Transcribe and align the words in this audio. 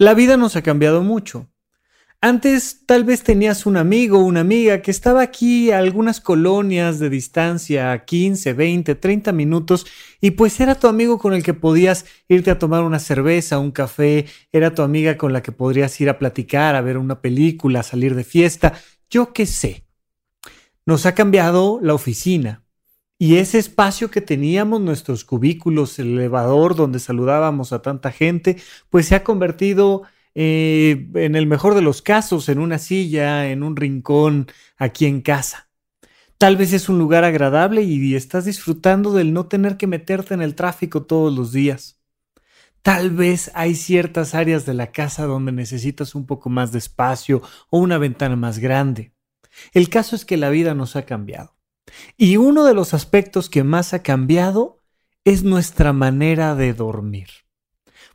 La 0.00 0.14
vida 0.14 0.36
nos 0.36 0.54
ha 0.54 0.62
cambiado 0.62 1.02
mucho. 1.02 1.48
Antes 2.20 2.86
tal 2.86 3.02
vez 3.02 3.24
tenías 3.24 3.66
un 3.66 3.76
amigo 3.76 4.20
o 4.20 4.24
una 4.24 4.40
amiga 4.40 4.80
que 4.80 4.92
estaba 4.92 5.22
aquí 5.22 5.72
a 5.72 5.78
algunas 5.78 6.20
colonias 6.20 7.00
de 7.00 7.10
distancia, 7.10 7.90
a 7.90 8.04
15, 8.04 8.52
20, 8.52 8.94
30 8.94 9.32
minutos, 9.32 9.86
y 10.20 10.30
pues 10.30 10.60
era 10.60 10.76
tu 10.76 10.86
amigo 10.86 11.18
con 11.18 11.34
el 11.34 11.42
que 11.42 11.52
podías 11.52 12.06
irte 12.28 12.52
a 12.52 12.60
tomar 12.60 12.84
una 12.84 13.00
cerveza, 13.00 13.58
un 13.58 13.72
café, 13.72 14.26
era 14.52 14.72
tu 14.72 14.82
amiga 14.82 15.16
con 15.16 15.32
la 15.32 15.42
que 15.42 15.50
podrías 15.50 16.00
ir 16.00 16.10
a 16.10 16.18
platicar, 16.20 16.76
a 16.76 16.80
ver 16.80 16.96
una 16.96 17.20
película, 17.20 17.80
a 17.80 17.82
salir 17.82 18.14
de 18.14 18.22
fiesta, 18.22 18.74
yo 19.10 19.32
qué 19.32 19.46
sé. 19.46 19.84
Nos 20.86 21.06
ha 21.06 21.16
cambiado 21.16 21.80
la 21.82 21.94
oficina, 21.94 22.62
y 23.18 23.36
ese 23.36 23.58
espacio 23.58 24.10
que 24.10 24.20
teníamos, 24.20 24.80
nuestros 24.80 25.24
cubículos, 25.24 25.98
el 25.98 26.12
elevador 26.18 26.76
donde 26.76 27.00
saludábamos 27.00 27.72
a 27.72 27.82
tanta 27.82 28.12
gente, 28.12 28.56
pues 28.90 29.06
se 29.06 29.16
ha 29.16 29.24
convertido 29.24 30.04
eh, 30.34 31.08
en 31.14 31.34
el 31.34 31.46
mejor 31.46 31.74
de 31.74 31.82
los 31.82 32.00
casos 32.00 32.48
en 32.48 32.60
una 32.60 32.78
silla, 32.78 33.50
en 33.50 33.64
un 33.64 33.74
rincón, 33.74 34.46
aquí 34.76 35.06
en 35.06 35.20
casa. 35.20 35.68
Tal 36.38 36.56
vez 36.56 36.72
es 36.72 36.88
un 36.88 36.98
lugar 36.98 37.24
agradable 37.24 37.82
y 37.82 38.14
estás 38.14 38.44
disfrutando 38.44 39.12
del 39.12 39.32
no 39.32 39.46
tener 39.46 39.76
que 39.76 39.88
meterte 39.88 40.34
en 40.34 40.42
el 40.42 40.54
tráfico 40.54 41.02
todos 41.02 41.34
los 41.36 41.50
días. 41.50 42.00
Tal 42.82 43.10
vez 43.10 43.50
hay 43.54 43.74
ciertas 43.74 44.36
áreas 44.36 44.64
de 44.64 44.74
la 44.74 44.92
casa 44.92 45.26
donde 45.26 45.50
necesitas 45.50 46.14
un 46.14 46.26
poco 46.26 46.50
más 46.50 46.70
de 46.70 46.78
espacio 46.78 47.42
o 47.70 47.78
una 47.80 47.98
ventana 47.98 48.36
más 48.36 48.60
grande. 48.60 49.12
El 49.72 49.88
caso 49.88 50.14
es 50.14 50.24
que 50.24 50.36
la 50.36 50.50
vida 50.50 50.74
nos 50.74 50.94
ha 50.94 51.02
cambiado. 51.04 51.57
Y 52.16 52.36
uno 52.36 52.64
de 52.64 52.74
los 52.74 52.94
aspectos 52.94 53.48
que 53.48 53.64
más 53.64 53.94
ha 53.94 54.02
cambiado 54.02 54.82
es 55.24 55.44
nuestra 55.44 55.92
manera 55.92 56.54
de 56.54 56.74
dormir. 56.74 57.28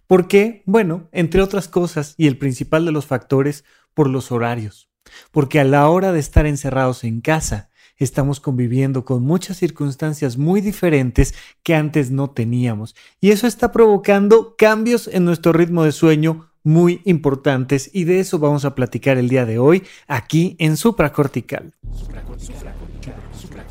¿Por 0.08 0.28
qué? 0.28 0.64
Bueno, 0.66 1.10
entre 1.12 1.42
otras 1.42 1.68
cosas, 1.68 2.16
y 2.18 2.28
el 2.28 2.38
principal 2.38 2.86
de 2.86 2.92
los 2.92 3.06
factores, 3.06 3.64
por 3.94 4.10
los 4.10 4.32
horarios. 4.32 4.90
Porque 5.32 5.60
a 5.60 5.64
la 5.64 5.90
hora 5.90 6.12
de 6.12 6.20
estar 6.20 6.46
encerrados 6.46 7.04
en 7.04 7.22
casa, 7.22 7.70
estamos 7.98 8.40
conviviendo 8.40 9.06
con 9.06 9.24
muchas 9.24 9.58
circunstancias 9.58 10.38
muy 10.38 10.62
diferentes 10.62 11.34
que 11.64 11.76
antes 11.76 12.12
no 12.12 12.32
teníamos. 12.32 12.96
Y 13.22 13.32
eso 13.32 13.48
está 13.48 13.72
provocando 13.72 14.56
cambios 14.58 15.08
en 15.08 15.26
nuestro 15.26 15.54
ritmo 15.54 15.84
de 15.84 15.92
sueño 15.92 16.50
muy 16.64 17.02
importantes 17.04 17.90
y 17.94 18.06
de 18.06 18.20
eso 18.20 18.40
vamos 18.40 18.66
a 18.66 18.74
platicar 18.74 19.18
el 19.18 19.30
día 19.30 19.46
de 19.46 19.60
hoy 19.60 19.84
aquí 20.08 20.56
en 20.60 20.78
Supracortical. 20.78 21.74
Supracortical. 21.94 22.83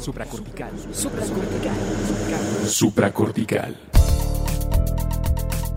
Supracortical. 0.02 0.72
Supracortical. 0.92 1.76
Supracortical. 2.66 3.76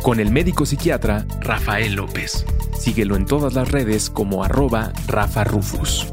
Con 0.02 0.20
el 0.20 0.32
médico 0.32 0.66
psiquiatra 0.66 1.28
Rafael 1.42 1.94
López. 1.94 2.44
Síguelo 2.76 3.18
en 3.18 3.28
todas 3.28 3.54
las 3.54 3.70
redes 3.70 4.10
como 4.10 4.44
arroba 4.44 4.94
Rafa 5.06 5.44
Rufus. 5.44 6.08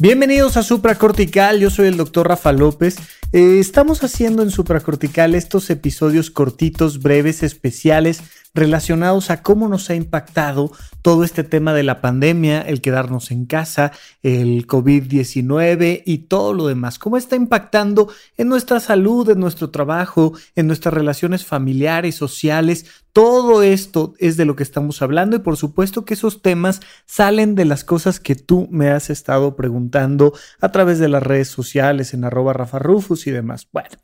Bienvenidos 0.00 0.56
a 0.56 0.64
Supracortical, 0.64 1.60
yo 1.60 1.70
soy 1.70 1.86
el 1.86 1.96
doctor 1.96 2.26
Rafa 2.26 2.52
López 2.52 2.96
eh, 3.34 3.58
estamos 3.58 4.04
haciendo 4.04 4.44
en 4.44 4.52
Supracortical 4.52 5.34
estos 5.34 5.68
episodios 5.68 6.30
cortitos, 6.30 7.02
breves, 7.02 7.42
especiales, 7.42 8.22
relacionados 8.54 9.28
a 9.30 9.42
cómo 9.42 9.66
nos 9.66 9.90
ha 9.90 9.96
impactado 9.96 10.70
todo 11.02 11.24
este 11.24 11.42
tema 11.42 11.74
de 11.74 11.82
la 11.82 12.00
pandemia, 12.00 12.62
el 12.62 12.80
quedarnos 12.80 13.32
en 13.32 13.46
casa, 13.46 13.90
el 14.22 14.68
COVID-19 14.68 16.04
y 16.06 16.18
todo 16.18 16.52
lo 16.52 16.68
demás. 16.68 17.00
Cómo 17.00 17.16
está 17.16 17.34
impactando 17.34 18.08
en 18.36 18.48
nuestra 18.48 18.78
salud, 18.78 19.28
en 19.28 19.40
nuestro 19.40 19.70
trabajo, 19.70 20.34
en 20.54 20.68
nuestras 20.68 20.94
relaciones 20.94 21.44
familiares, 21.44 22.14
sociales, 22.14 22.86
todo 23.14 23.62
esto 23.62 24.14
es 24.18 24.36
de 24.36 24.44
lo 24.44 24.56
que 24.56 24.64
estamos 24.64 25.00
hablando 25.00 25.36
y 25.36 25.38
por 25.38 25.56
supuesto 25.56 26.04
que 26.04 26.14
esos 26.14 26.42
temas 26.42 26.80
salen 27.06 27.54
de 27.54 27.64
las 27.64 27.84
cosas 27.84 28.18
que 28.18 28.34
tú 28.34 28.66
me 28.72 28.90
has 28.90 29.08
estado 29.08 29.54
preguntando 29.54 30.32
a 30.60 30.72
través 30.72 30.98
de 30.98 31.08
las 31.08 31.22
redes 31.22 31.46
sociales 31.46 32.12
en 32.12 32.24
arroba 32.24 32.54
Rafa 32.54 32.80
Rufus 32.80 33.28
y 33.28 33.30
demás. 33.30 33.68
Bueno, 33.72 33.96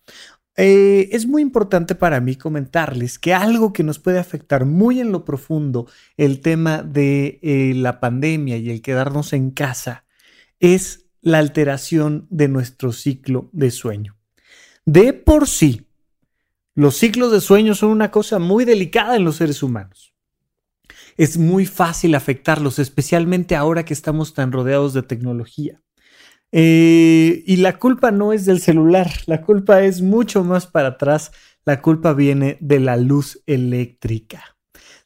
eh, 0.57 1.09
es 1.11 1.27
muy 1.27 1.43
importante 1.43 1.97
para 1.97 2.21
mí 2.21 2.37
comentarles 2.37 3.19
que 3.19 3.35
algo 3.35 3.73
que 3.73 3.83
nos 3.83 3.99
puede 3.99 4.21
afectar 4.21 4.65
muy 4.65 5.01
en 5.01 5.11
lo 5.11 5.25
profundo 5.25 5.89
el 6.17 6.39
tema 6.39 6.85
de 6.85 7.41
eh, 7.43 7.73
la 7.75 7.99
pandemia 7.99 8.59
y 8.59 8.71
el 8.71 8.81
quedarnos 8.81 9.33
en 9.33 9.51
casa 9.51 10.05
es 10.61 11.07
la 11.21 11.39
alteración 11.39 12.29
de 12.31 12.47
nuestro 12.47 12.93
ciclo 12.93 13.51
de 13.53 13.73
sueño. 13.73 14.17
De 14.85 15.13
por 15.15 15.49
sí, 15.49 15.90
los 16.75 16.97
ciclos 16.97 17.33
de 17.33 17.41
sueño 17.41 17.75
son 17.75 17.91
una 17.91 18.11
cosa 18.11 18.39
muy 18.39 18.65
delicada 18.65 19.17
en 19.17 19.25
los 19.25 19.37
seres 19.37 19.63
humanos. 19.63 20.15
Es 21.17 21.37
muy 21.37 21.67
fácil 21.67 22.15
afectarlos, 22.15 22.79
especialmente 22.79 23.57
ahora 23.57 23.85
que 23.85 23.93
estamos 23.93 24.35
tan 24.35 24.53
rodeados 24.53 24.95
de 24.95 25.03
tecnología. 25.03 25.83
Eh, 26.53 27.43
y 27.47 27.57
la 27.57 27.79
culpa 27.79 28.11
no 28.11 28.33
es 28.33 28.45
del 28.45 28.61
celular, 28.61 29.11
la 29.27 29.43
culpa 29.43 29.83
es 29.83 30.03
mucho 30.03 30.43
más 30.43 30.67
para 30.67 30.89
atrás, 30.89 31.31
la 31.65 31.81
culpa 31.81 32.13
viene 32.13 32.57
de 32.61 32.81
la 32.81 32.97
luz 32.97 33.43
eléctrica. 33.47 34.57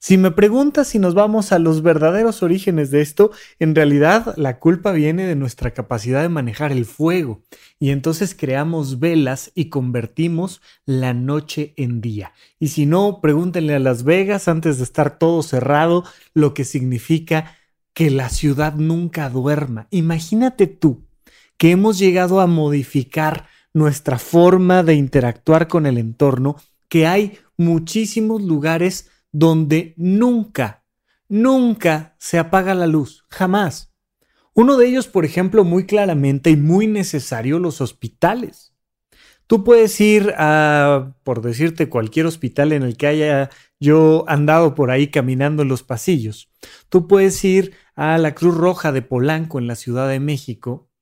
Si 0.07 0.19
me 0.19 0.33
preguntas 0.33 0.89
si 0.89 0.99
nos 0.99 1.15
vamos 1.15 1.51
a 1.51 1.59
los 1.59 1.81
verdaderos 1.81 2.43
orígenes 2.43 2.91
de 2.91 3.01
esto, 3.01 3.31
en 3.59 3.75
realidad 3.75 4.35
la 4.37 4.59
culpa 4.59 4.93
viene 4.93 5.27
de 5.27 5.35
nuestra 5.35 5.71
capacidad 5.71 6.21
de 6.21 6.29
manejar 6.29 6.73
el 6.73 6.85
fuego 6.85 7.41
y 7.79 7.89
entonces 7.89 8.35
creamos 8.39 8.99
velas 8.99 9.51
y 9.55 9.71
convertimos 9.71 10.61
la 10.85 11.15
noche 11.15 11.73
en 11.79 12.03
día. 12.03 12.35
Y 12.59 12.69
si 12.69 12.85
no, 12.85 13.21
pregúntenle 13.23 13.75
a 13.75 13.79
Las 13.79 14.05
Vegas 14.05 14.47
antes 14.47 14.77
de 14.77 14.85
estar 14.85 15.19
todo 15.19 15.43
cerrado 15.43 16.05
lo 16.35 16.53
que 16.53 16.67
significa 16.67 17.57
que 17.95 18.11
la 18.11 18.29
ciudad 18.29 18.75
nunca 18.75 19.31
duerma. 19.31 19.87
Imagínate 19.91 20.67
tú 20.67 21.07
que 21.57 21.71
hemos 21.71 21.99
llegado 21.99 22.43
a 22.43 22.47
modificar 22.47 23.47
nuestra 23.73 24.19
forma 24.19 24.83
de 24.83 24.97
interactuar 24.97 25.67
con 25.67 25.87
el 25.87 25.97
entorno, 25.97 26.57
que 26.91 27.07
hay 27.07 27.39
muchísimos 27.57 28.43
lugares 28.43 29.09
donde 29.35 29.95
nunca, 29.97 30.85
nunca 31.29 32.15
se 32.21 32.39
apaga 32.39 32.73
la 32.73 32.87
luz, 32.87 33.25
jamás. 33.29 33.93
Uno 34.55 34.77
de 34.77 34.87
ellos, 34.87 35.09
por 35.09 35.25
ejemplo, 35.25 35.65
muy 35.65 35.87
claramente 35.87 36.51
y 36.51 36.57
muy 36.57 36.87
necesario, 36.87 37.59
los 37.59 37.81
hospitales. 37.81 38.77
Tú 39.49 39.65
puedes 39.65 40.01
ir 40.01 40.33
a, 40.39 41.17
por 41.25 41.43
decirte, 41.43 41.89
cualquier 41.89 42.27
hospital 42.27 42.73
en 42.73 42.85
el 42.85 42.97
que 42.97 43.09
haya 43.09 43.51
yo 43.81 44.25
andado 44.29 44.77
por 44.77 44.93
ahí 44.93 45.09
caminando 45.09 45.63
en 45.63 45.69
los 45.69 45.83
pasillos. 45.83 46.49
Tú 46.89 47.09
puedes 47.09 47.45
ir 47.45 47.75
a 47.97 48.17
la 48.19 48.37
Cruz 48.37 48.57
Roja 48.57 48.93
de 48.93 49.03
Polanco 49.03 49.59
en 49.59 49.67
la 49.67 49.75
Ciudad 49.75 50.09
de 50.09 50.21
México 50.21 50.93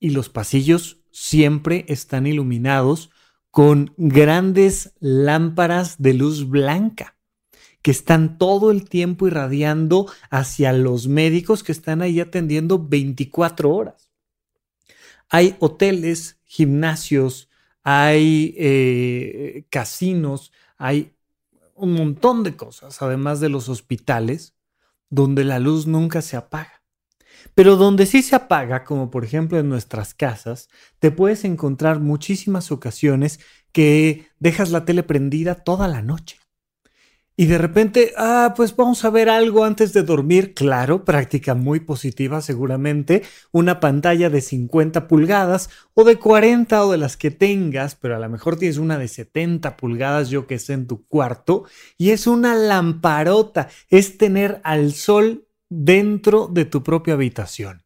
y 0.00 0.10
los 0.10 0.30
pasillos 0.30 1.02
siempre 1.12 1.84
están 1.88 2.26
iluminados 2.26 3.10
con 3.50 3.92
grandes 3.98 4.94
lámparas 4.98 6.00
de 6.00 6.14
luz 6.14 6.48
blanca 6.48 7.13
que 7.84 7.90
están 7.90 8.38
todo 8.38 8.70
el 8.70 8.88
tiempo 8.88 9.26
irradiando 9.26 10.10
hacia 10.30 10.72
los 10.72 11.06
médicos 11.06 11.62
que 11.62 11.70
están 11.70 12.00
ahí 12.00 12.18
atendiendo 12.18 12.82
24 12.82 13.70
horas. 13.70 14.10
Hay 15.28 15.54
hoteles, 15.60 16.40
gimnasios, 16.44 17.50
hay 17.82 18.54
eh, 18.56 19.66
casinos, 19.68 20.50
hay 20.78 21.14
un 21.74 21.92
montón 21.92 22.42
de 22.42 22.56
cosas, 22.56 23.02
además 23.02 23.40
de 23.40 23.50
los 23.50 23.68
hospitales, 23.68 24.54
donde 25.10 25.44
la 25.44 25.58
luz 25.58 25.86
nunca 25.86 26.22
se 26.22 26.38
apaga. 26.38 26.82
Pero 27.54 27.76
donde 27.76 28.06
sí 28.06 28.22
se 28.22 28.34
apaga, 28.34 28.84
como 28.84 29.10
por 29.10 29.26
ejemplo 29.26 29.58
en 29.58 29.68
nuestras 29.68 30.14
casas, 30.14 30.70
te 31.00 31.10
puedes 31.10 31.44
encontrar 31.44 32.00
muchísimas 32.00 32.72
ocasiones 32.72 33.40
que 33.72 34.26
dejas 34.38 34.70
la 34.70 34.86
tele 34.86 35.02
prendida 35.02 35.56
toda 35.56 35.86
la 35.86 36.00
noche. 36.00 36.38
Y 37.36 37.46
de 37.46 37.58
repente, 37.58 38.12
ah, 38.16 38.54
pues 38.56 38.76
vamos 38.76 39.04
a 39.04 39.10
ver 39.10 39.28
algo 39.28 39.64
antes 39.64 39.92
de 39.92 40.04
dormir. 40.04 40.54
Claro, 40.54 41.04
práctica 41.04 41.54
muy 41.54 41.80
positiva 41.80 42.40
seguramente. 42.40 43.22
Una 43.50 43.80
pantalla 43.80 44.30
de 44.30 44.40
50 44.40 45.08
pulgadas 45.08 45.68
o 45.94 46.04
de 46.04 46.16
40 46.16 46.86
o 46.86 46.92
de 46.92 46.98
las 46.98 47.16
que 47.16 47.32
tengas, 47.32 47.96
pero 47.96 48.14
a 48.14 48.20
lo 48.20 48.28
mejor 48.28 48.56
tienes 48.56 48.78
una 48.78 48.98
de 48.98 49.08
70 49.08 49.76
pulgadas, 49.76 50.30
yo 50.30 50.46
que 50.46 50.60
sé, 50.60 50.74
en 50.74 50.86
tu 50.86 51.06
cuarto. 51.08 51.64
Y 51.98 52.10
es 52.10 52.28
una 52.28 52.54
lamparota. 52.54 53.68
Es 53.88 54.16
tener 54.16 54.60
al 54.62 54.92
sol 54.92 55.48
dentro 55.68 56.46
de 56.46 56.66
tu 56.66 56.84
propia 56.84 57.14
habitación. 57.14 57.82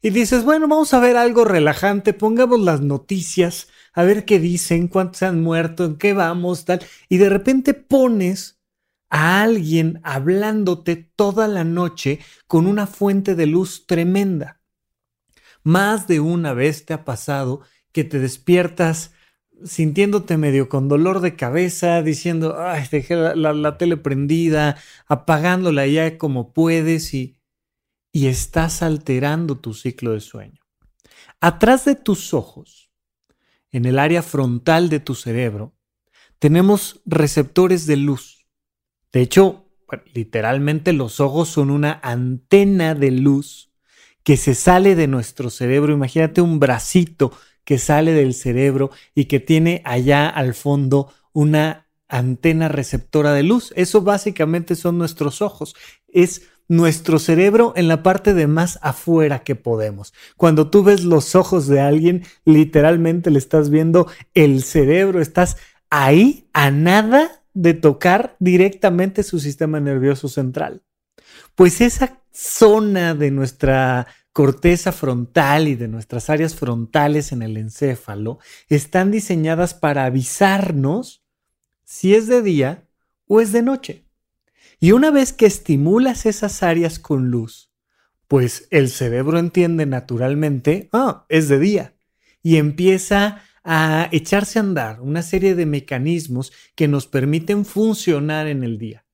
Y 0.00 0.10
dices, 0.10 0.44
bueno, 0.44 0.68
vamos 0.68 0.94
a 0.94 1.00
ver 1.00 1.16
algo 1.16 1.44
relajante, 1.44 2.12
pongamos 2.12 2.60
las 2.60 2.82
noticias, 2.82 3.66
a 3.92 4.04
ver 4.04 4.24
qué 4.24 4.38
dicen, 4.38 4.86
cuántos 4.86 5.24
han 5.24 5.42
muerto, 5.42 5.84
en 5.84 5.96
qué 5.96 6.12
vamos, 6.12 6.64
tal. 6.64 6.80
Y 7.08 7.16
de 7.16 7.28
repente 7.28 7.74
pones 7.74 8.55
a 9.10 9.42
alguien 9.42 10.00
hablándote 10.02 10.96
toda 10.96 11.48
la 11.48 11.64
noche 11.64 12.20
con 12.46 12.66
una 12.66 12.86
fuente 12.86 13.34
de 13.34 13.46
luz 13.46 13.86
tremenda. 13.86 14.60
Más 15.62 16.06
de 16.06 16.20
una 16.20 16.52
vez 16.52 16.84
te 16.84 16.94
ha 16.94 17.04
pasado 17.04 17.62
que 17.92 18.04
te 18.04 18.18
despiertas 18.18 19.12
sintiéndote 19.64 20.36
medio 20.36 20.68
con 20.68 20.88
dolor 20.88 21.20
de 21.20 21.36
cabeza, 21.36 22.02
diciendo, 22.02 22.56
ay, 22.58 22.86
dejé 22.90 23.16
la, 23.16 23.78
tele 23.78 23.96
prendida, 23.96 24.76
apagándola 25.06 25.86
ya 25.86 26.18
como 26.18 26.52
puedes 26.52 27.14
y, 27.14 27.36
y 28.12 28.26
estás 28.26 28.82
alterando 28.82 29.58
tu 29.58 29.72
ciclo 29.72 30.12
de 30.12 30.20
sueño. 30.20 30.60
Atrás 31.40 31.84
de 31.84 31.94
tus 31.94 32.34
ojos, 32.34 32.90
en 33.70 33.84
el 33.84 33.98
área 33.98 34.22
frontal 34.22 34.88
de 34.88 35.00
tu 35.00 35.14
cerebro, 35.14 35.74
tenemos 36.38 37.00
receptores 37.06 37.86
de 37.86 37.96
luz. 37.96 38.35
De 39.12 39.20
hecho, 39.20 39.64
literalmente 40.12 40.92
los 40.92 41.20
ojos 41.20 41.48
son 41.48 41.70
una 41.70 42.00
antena 42.02 42.94
de 42.94 43.10
luz 43.10 43.70
que 44.22 44.36
se 44.36 44.54
sale 44.54 44.94
de 44.96 45.06
nuestro 45.06 45.50
cerebro. 45.50 45.92
Imagínate 45.92 46.40
un 46.40 46.58
bracito 46.58 47.32
que 47.64 47.78
sale 47.78 48.12
del 48.12 48.34
cerebro 48.34 48.90
y 49.14 49.26
que 49.26 49.40
tiene 49.40 49.82
allá 49.84 50.28
al 50.28 50.54
fondo 50.54 51.12
una 51.32 51.86
antena 52.08 52.68
receptora 52.68 53.32
de 53.32 53.42
luz. 53.42 53.72
Eso 53.76 54.02
básicamente 54.02 54.74
son 54.74 54.98
nuestros 54.98 55.42
ojos. 55.42 55.74
Es 56.08 56.42
nuestro 56.68 57.18
cerebro 57.18 57.72
en 57.76 57.88
la 57.88 58.02
parte 58.02 58.34
de 58.34 58.46
más 58.46 58.78
afuera 58.82 59.44
que 59.44 59.54
podemos. 59.54 60.12
Cuando 60.36 60.70
tú 60.70 60.82
ves 60.82 61.04
los 61.04 61.34
ojos 61.34 61.68
de 61.68 61.80
alguien, 61.80 62.24
literalmente 62.44 63.30
le 63.30 63.38
estás 63.38 63.70
viendo 63.70 64.08
el 64.34 64.62
cerebro, 64.62 65.20
estás 65.20 65.56
ahí 65.90 66.48
a 66.52 66.70
nada 66.70 67.42
de 67.56 67.72
tocar 67.72 68.36
directamente 68.38 69.22
su 69.22 69.40
sistema 69.40 69.80
nervioso 69.80 70.28
central. 70.28 70.82
Pues 71.54 71.80
esa 71.80 72.22
zona 72.30 73.14
de 73.14 73.30
nuestra 73.30 74.06
corteza 74.34 74.92
frontal 74.92 75.66
y 75.66 75.74
de 75.74 75.88
nuestras 75.88 76.28
áreas 76.28 76.54
frontales 76.54 77.32
en 77.32 77.40
el 77.40 77.56
encéfalo 77.56 78.38
están 78.68 79.10
diseñadas 79.10 79.72
para 79.72 80.04
avisarnos 80.04 81.24
si 81.82 82.14
es 82.14 82.26
de 82.26 82.42
día 82.42 82.86
o 83.26 83.40
es 83.40 83.52
de 83.52 83.62
noche. 83.62 84.04
Y 84.78 84.92
una 84.92 85.10
vez 85.10 85.32
que 85.32 85.46
estimulas 85.46 86.26
esas 86.26 86.62
áreas 86.62 86.98
con 86.98 87.30
luz, 87.30 87.72
pues 88.28 88.68
el 88.70 88.90
cerebro 88.90 89.38
entiende 89.38 89.86
naturalmente, 89.86 90.90
ah, 90.92 91.24
es 91.30 91.48
de 91.48 91.58
día, 91.58 91.96
y 92.42 92.58
empieza 92.58 93.40
a 93.66 94.08
echarse 94.12 94.60
a 94.60 94.62
andar 94.62 95.00
una 95.00 95.22
serie 95.22 95.56
de 95.56 95.66
mecanismos 95.66 96.52
que 96.76 96.86
nos 96.86 97.08
permiten 97.08 97.64
funcionar 97.64 98.46
en 98.46 98.62
el 98.62 98.78
día. 98.78 99.04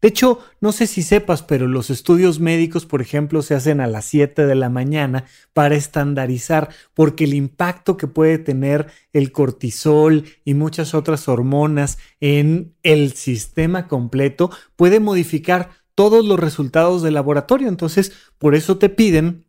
De 0.00 0.08
hecho, 0.08 0.38
no 0.62 0.72
sé 0.72 0.86
si 0.86 1.02
sepas, 1.02 1.42
pero 1.42 1.68
los 1.68 1.90
estudios 1.90 2.40
médicos, 2.40 2.86
por 2.86 3.02
ejemplo, 3.02 3.42
se 3.42 3.54
hacen 3.54 3.82
a 3.82 3.86
las 3.86 4.06
7 4.06 4.46
de 4.46 4.54
la 4.54 4.70
mañana 4.70 5.26
para 5.52 5.74
estandarizar, 5.74 6.70
porque 6.94 7.24
el 7.24 7.34
impacto 7.34 7.98
que 7.98 8.06
puede 8.06 8.38
tener 8.38 8.86
el 9.12 9.30
cortisol 9.30 10.24
y 10.42 10.54
muchas 10.54 10.94
otras 10.94 11.28
hormonas 11.28 11.98
en 12.20 12.74
el 12.82 13.12
sistema 13.12 13.88
completo 13.88 14.50
puede 14.76 15.00
modificar 15.00 15.68
todos 15.94 16.24
los 16.24 16.40
resultados 16.40 17.02
del 17.02 17.12
laboratorio. 17.12 17.68
Entonces, 17.68 18.12
por 18.38 18.54
eso 18.54 18.78
te 18.78 18.88
piden 18.88 19.44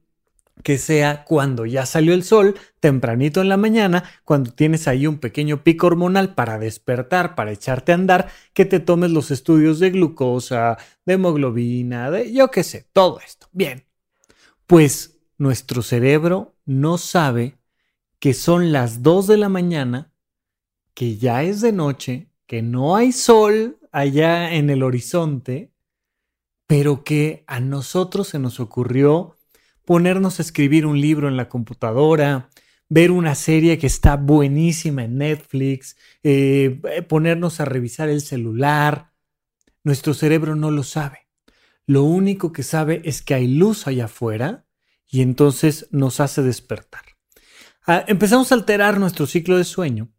que 0.63 0.78
sea 0.78 1.24
cuando 1.25 1.66
ya 1.66 1.86
salió 1.86 2.13
el 2.13 2.24
sol, 2.24 2.56
tempranito 2.80 3.42
en 3.42 3.50
la 3.50 3.58
mañana, 3.58 4.04
cuando 4.24 4.52
tienes 4.52 4.88
ahí 4.88 5.08
un 5.08 5.19
pequeño 5.19 5.63
pico 5.63 5.88
hormonal 5.88 6.36
para 6.36 6.60
despertar, 6.60 7.36
para 7.36 7.52
echarte 7.52 7.92
a 7.92 7.96
andar, 7.96 8.30
que 8.54 8.66
te 8.66 8.80
tomes 8.80 9.12
los 9.12 9.31
estudios 9.31 9.80
de 9.80 9.92
glucosa, 9.92 10.78
de 11.06 11.13
hemoglobina, 11.13 12.12
de 12.12 12.31
yo 12.31 12.52
qué 12.52 12.63
sé, 12.63 12.88
todo 12.94 13.19
esto. 13.19 13.48
Bien, 13.52 13.86
pues 14.68 15.19
nuestro 15.38 15.81
cerebro 15.81 16.56
no 16.66 16.98
sabe 16.98 17.58
que 18.19 18.34
son 18.34 18.72
las 18.72 19.02
2 19.02 19.28
de 19.28 19.38
la 19.38 19.50
mañana, 19.50 20.13
que 20.94 21.18
ya 21.18 21.44
es 21.44 21.62
de 21.62 21.72
noche, 21.72 22.28
que 22.46 22.62
no 22.62 22.96
hay 22.96 23.12
sol 23.12 23.80
allá 23.92 24.54
en 24.54 24.69
el 24.69 24.84
horizonte, 24.84 25.72
pero 26.68 27.04
que 27.04 27.44
a 27.48 27.60
nosotros 27.60 28.28
se 28.28 28.40
nos 28.40 28.60
ocurrió 28.60 29.38
ponernos 29.86 30.39
a 30.39 30.42
escribir 30.42 30.86
un 30.86 31.00
libro 31.00 31.28
en 31.28 31.38
la 31.38 31.50
computadora, 31.50 32.50
ver 32.89 33.12
una 33.12 33.36
serie 33.36 33.78
que 33.78 33.88
está 33.88 34.18
buenísima 34.18 35.04
en 35.04 35.18
Netflix, 35.18 35.95
eh, 36.24 36.81
ponernos 37.07 37.60
a 37.60 37.66
revisar 37.66 38.10
el 38.10 38.22
celular. 38.22 39.12
Nuestro 39.83 40.13
cerebro 40.13 40.56
no 40.56 40.72
lo 40.72 40.83
sabe. 40.83 41.28
Lo 41.86 42.04
único 42.04 42.51
que 42.51 42.63
sabe 42.63 43.01
es 43.06 43.22
que 43.22 43.33
hay 43.33 43.48
luz 43.48 43.88
allá 43.88 44.06
afuera 44.06 44.66
y 45.07 45.22
entonces 45.22 45.88
nos 45.92 46.19
hace 46.19 46.42
despertar. 46.42 47.04
Ah, 47.88 48.06
empezamos 48.07 48.51
a 48.51 48.56
alterar 48.56 49.00
nuestro 49.00 49.25
ciclo 49.25 49.57
de 49.57 49.63
sueño 49.63 50.10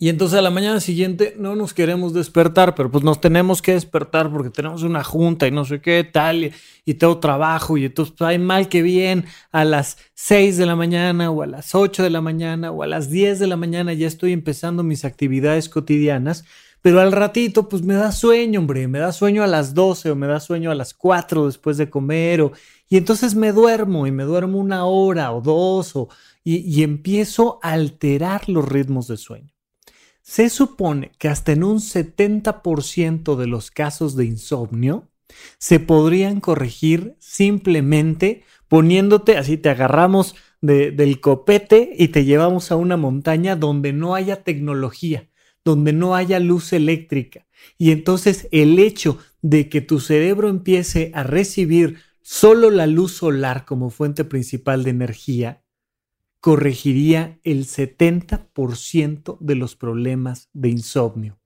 y 0.00 0.10
entonces 0.10 0.38
a 0.38 0.42
la 0.42 0.50
mañana 0.50 0.78
siguiente 0.78 1.34
no 1.36 1.56
nos 1.56 1.74
queremos 1.74 2.14
despertar, 2.14 2.76
pero 2.76 2.88
pues 2.88 3.02
nos 3.02 3.20
tenemos 3.20 3.60
que 3.60 3.72
despertar 3.72 4.30
porque 4.30 4.48
tenemos 4.48 4.84
una 4.84 5.02
junta 5.02 5.48
y 5.48 5.50
no 5.50 5.64
sé 5.64 5.80
qué 5.80 6.04
tal, 6.04 6.52
y, 6.84 6.94
todo 6.94 7.18
trabajo, 7.18 7.76
y 7.76 7.86
entonces 7.86 8.14
pues, 8.16 8.28
hay 8.28 8.38
mal 8.38 8.68
que 8.68 8.82
bien 8.82 9.24
a 9.50 9.64
las 9.64 9.98
6 10.14 10.56
de 10.56 10.66
la 10.66 10.76
mañana 10.76 11.32
o 11.32 11.42
a 11.42 11.46
las 11.48 11.74
8 11.74 12.04
de 12.04 12.10
la 12.10 12.20
mañana 12.20 12.70
o 12.70 12.84
a 12.84 12.86
las 12.86 13.10
10 13.10 13.40
de 13.40 13.48
la 13.48 13.56
mañana 13.56 13.92
ya 13.92 14.06
estoy 14.06 14.32
empezando 14.32 14.84
mis 14.84 15.04
actividades 15.04 15.68
cotidianas, 15.68 16.44
pero 16.80 17.00
al 17.00 17.10
ratito 17.10 17.68
pues 17.68 17.82
me 17.82 17.94
da 17.94 18.12
sueño, 18.12 18.60
hombre, 18.60 18.86
me 18.86 19.00
da 19.00 19.10
sueño 19.10 19.42
a 19.42 19.48
las 19.48 19.74
12 19.74 20.12
o 20.12 20.16
me 20.16 20.28
da 20.28 20.38
sueño 20.38 20.70
a 20.70 20.76
las 20.76 20.94
4 20.94 21.46
después 21.46 21.76
de 21.76 21.90
comer, 21.90 22.42
o, 22.42 22.52
y 22.88 22.98
entonces 22.98 23.34
me 23.34 23.50
duermo 23.50 24.06
y 24.06 24.12
me 24.12 24.22
duermo 24.22 24.58
una 24.58 24.84
hora 24.84 25.32
o 25.32 25.40
dos, 25.40 25.96
o, 25.96 26.08
y 26.44 26.84
empiezo 26.84 27.58
a 27.62 27.72
alterar 27.72 28.48
los 28.48 28.66
ritmos 28.66 29.08
de 29.08 29.16
sueño. 29.16 29.57
Se 30.28 30.50
supone 30.50 31.10
que 31.16 31.28
hasta 31.28 31.52
en 31.52 31.64
un 31.64 31.78
70% 31.78 33.34
de 33.34 33.46
los 33.46 33.70
casos 33.70 34.14
de 34.14 34.26
insomnio 34.26 35.08
se 35.56 35.80
podrían 35.80 36.40
corregir 36.40 37.16
simplemente 37.18 38.44
poniéndote, 38.68 39.38
así 39.38 39.56
te 39.56 39.70
agarramos 39.70 40.34
del 40.60 41.20
copete 41.20 41.94
y 41.96 42.08
te 42.08 42.26
llevamos 42.26 42.70
a 42.70 42.76
una 42.76 42.98
montaña 42.98 43.56
donde 43.56 43.94
no 43.94 44.14
haya 44.14 44.44
tecnología, 44.44 45.30
donde 45.64 45.94
no 45.94 46.14
haya 46.14 46.40
luz 46.40 46.74
eléctrica. 46.74 47.46
Y 47.78 47.90
entonces 47.90 48.48
el 48.52 48.78
hecho 48.78 49.16
de 49.40 49.70
que 49.70 49.80
tu 49.80 49.98
cerebro 49.98 50.50
empiece 50.50 51.10
a 51.14 51.22
recibir 51.22 52.00
solo 52.20 52.70
la 52.70 52.86
luz 52.86 53.12
solar 53.12 53.64
como 53.64 53.88
fuente 53.88 54.24
principal 54.24 54.84
de 54.84 54.90
energía, 54.90 55.62
corregiría 56.40 57.38
el 57.42 57.66
70% 57.66 59.38
de 59.40 59.54
los 59.54 59.76
problemas 59.76 60.48
de 60.52 60.68
insomnio. 60.68 61.38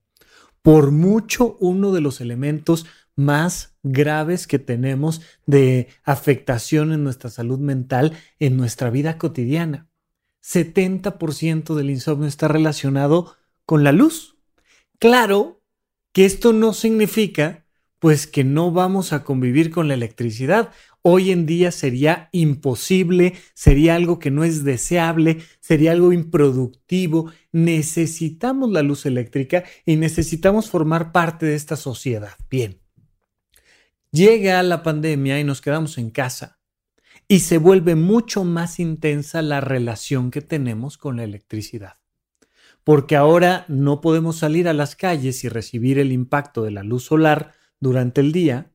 Por 0.61 0.91
mucho 0.91 1.57
uno 1.59 1.91
de 1.91 2.01
los 2.01 2.21
elementos 2.21 2.85
más 3.15 3.75
graves 3.83 4.47
que 4.47 4.59
tenemos 4.59 5.21
de 5.45 5.89
afectación 6.03 6.93
en 6.93 7.03
nuestra 7.03 7.29
salud 7.29 7.59
mental 7.59 8.13
en 8.39 8.57
nuestra 8.57 8.89
vida 8.89 9.17
cotidiana. 9.17 9.87
70% 10.41 11.75
del 11.75 11.89
insomnio 11.89 12.27
está 12.27 12.47
relacionado 12.47 13.35
con 13.65 13.83
la 13.83 13.91
luz. 13.91 14.37
Claro 14.99 15.61
que 16.11 16.25
esto 16.25 16.53
no 16.53 16.73
significa 16.73 17.65
pues 17.99 18.27
que 18.27 18.43
no 18.43 18.71
vamos 18.71 19.13
a 19.13 19.23
convivir 19.23 19.71
con 19.71 19.87
la 19.87 19.93
electricidad 19.93 20.71
hoy 21.03 21.31
en 21.31 21.45
día 21.45 21.71
sería 21.71 22.29
imposible, 22.31 23.33
sería 23.53 23.95
algo 23.95 24.17
que 24.17 24.31
no 24.31 24.43
es 24.43 24.63
deseable, 24.63 25.43
sería 25.59 25.91
algo 25.91 26.11
improductivo. 26.11 27.31
Necesitamos 27.51 28.71
la 28.71 28.81
luz 28.81 29.05
eléctrica 29.05 29.63
y 29.85 29.97
necesitamos 29.97 30.69
formar 30.69 31.11
parte 31.11 31.45
de 31.45 31.55
esta 31.55 31.75
sociedad. 31.75 32.33
Bien, 32.49 32.79
llega 34.11 34.63
la 34.63 34.81
pandemia 34.81 35.39
y 35.39 35.43
nos 35.43 35.61
quedamos 35.61 35.97
en 35.97 36.09
casa 36.09 36.59
y 37.27 37.39
se 37.41 37.57
vuelve 37.57 37.95
mucho 37.95 38.43
más 38.43 38.79
intensa 38.79 39.41
la 39.41 39.61
relación 39.61 40.31
que 40.31 40.41
tenemos 40.41 40.97
con 40.97 41.17
la 41.17 41.23
electricidad. 41.23 41.95
Porque 42.83 43.15
ahora 43.15 43.65
no 43.67 44.01
podemos 44.01 44.37
salir 44.37 44.67
a 44.67 44.73
las 44.73 44.95
calles 44.95 45.43
y 45.43 45.49
recibir 45.49 45.99
el 45.99 46.11
impacto 46.11 46.63
de 46.63 46.71
la 46.71 46.83
luz 46.83 47.05
solar 47.05 47.53
durante 47.79 48.21
el 48.21 48.31
día, 48.31 48.72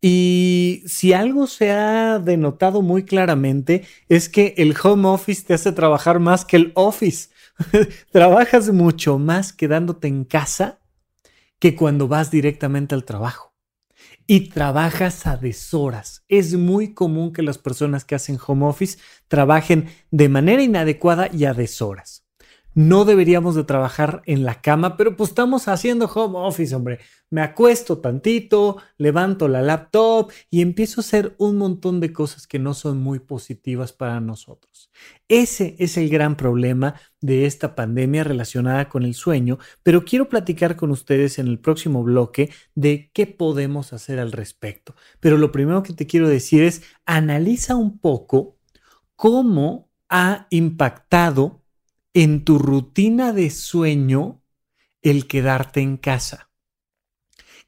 y 0.00 0.82
si 0.86 1.12
algo 1.12 1.46
se 1.46 1.72
ha 1.72 2.18
denotado 2.18 2.80
muy 2.80 3.04
claramente 3.04 3.84
es 4.08 4.28
que 4.28 4.54
el 4.56 4.74
home 4.82 5.08
office 5.08 5.44
te 5.46 5.54
hace 5.54 5.72
trabajar 5.72 6.20
más 6.20 6.44
que 6.44 6.56
el 6.56 6.72
office. 6.74 7.28
Trabajas 8.10 8.72
mucho 8.72 9.18
más 9.18 9.52
quedándote 9.52 10.08
en 10.08 10.24
casa 10.24 10.80
que 11.58 11.76
cuando 11.76 12.08
vas 12.08 12.30
directamente 12.30 12.94
al 12.94 13.04
trabajo. 13.04 13.54
Y 14.26 14.48
trabajas 14.48 15.26
a 15.26 15.36
deshoras. 15.36 16.24
Es 16.28 16.54
muy 16.54 16.94
común 16.94 17.32
que 17.32 17.42
las 17.42 17.58
personas 17.58 18.04
que 18.04 18.14
hacen 18.14 18.38
home 18.44 18.66
office 18.66 18.98
trabajen 19.28 19.90
de 20.10 20.28
manera 20.30 20.62
inadecuada 20.62 21.28
y 21.30 21.44
a 21.44 21.52
deshoras. 21.52 22.24
No 22.74 23.04
deberíamos 23.04 23.54
de 23.54 23.64
trabajar 23.64 24.22
en 24.26 24.44
la 24.44 24.60
cama, 24.60 24.96
pero 24.96 25.16
pues 25.16 25.30
estamos 25.30 25.68
haciendo 25.68 26.06
home 26.06 26.38
office, 26.38 26.74
hombre. 26.74 27.00
Me 27.30 27.42
acuesto 27.42 27.98
tantito, 27.98 28.78
levanto 28.98 29.46
la 29.46 29.62
laptop 29.62 30.32
y 30.50 30.62
empiezo 30.62 31.00
a 31.00 31.04
hacer 31.04 31.34
un 31.38 31.56
montón 31.56 32.00
de 32.00 32.12
cosas 32.12 32.46
que 32.46 32.58
no 32.58 32.74
son 32.74 32.98
muy 32.98 33.20
positivas 33.20 33.92
para 33.92 34.20
nosotros. 34.20 34.90
Ese 35.28 35.76
es 35.78 35.96
el 35.96 36.08
gran 36.08 36.36
problema 36.36 36.94
de 37.20 37.46
esta 37.46 37.76
pandemia 37.76 38.24
relacionada 38.24 38.88
con 38.88 39.04
el 39.04 39.14
sueño, 39.14 39.58
pero 39.82 40.04
quiero 40.04 40.28
platicar 40.28 40.74
con 40.76 40.90
ustedes 40.90 41.38
en 41.38 41.46
el 41.46 41.60
próximo 41.60 42.02
bloque 42.02 42.50
de 42.74 43.10
qué 43.12 43.26
podemos 43.26 43.92
hacer 43.92 44.18
al 44.18 44.32
respecto. 44.32 44.94
Pero 45.20 45.36
lo 45.36 45.52
primero 45.52 45.82
que 45.82 45.92
te 45.92 46.06
quiero 46.06 46.28
decir 46.28 46.62
es, 46.62 46.82
analiza 47.06 47.76
un 47.76 47.98
poco 47.98 48.56
cómo 49.14 49.88
ha 50.08 50.48
impactado 50.50 51.59
en 52.12 52.44
tu 52.44 52.58
rutina 52.58 53.32
de 53.32 53.50
sueño 53.50 54.42
el 55.02 55.26
quedarte 55.28 55.80
en 55.80 55.96
casa? 55.96 56.50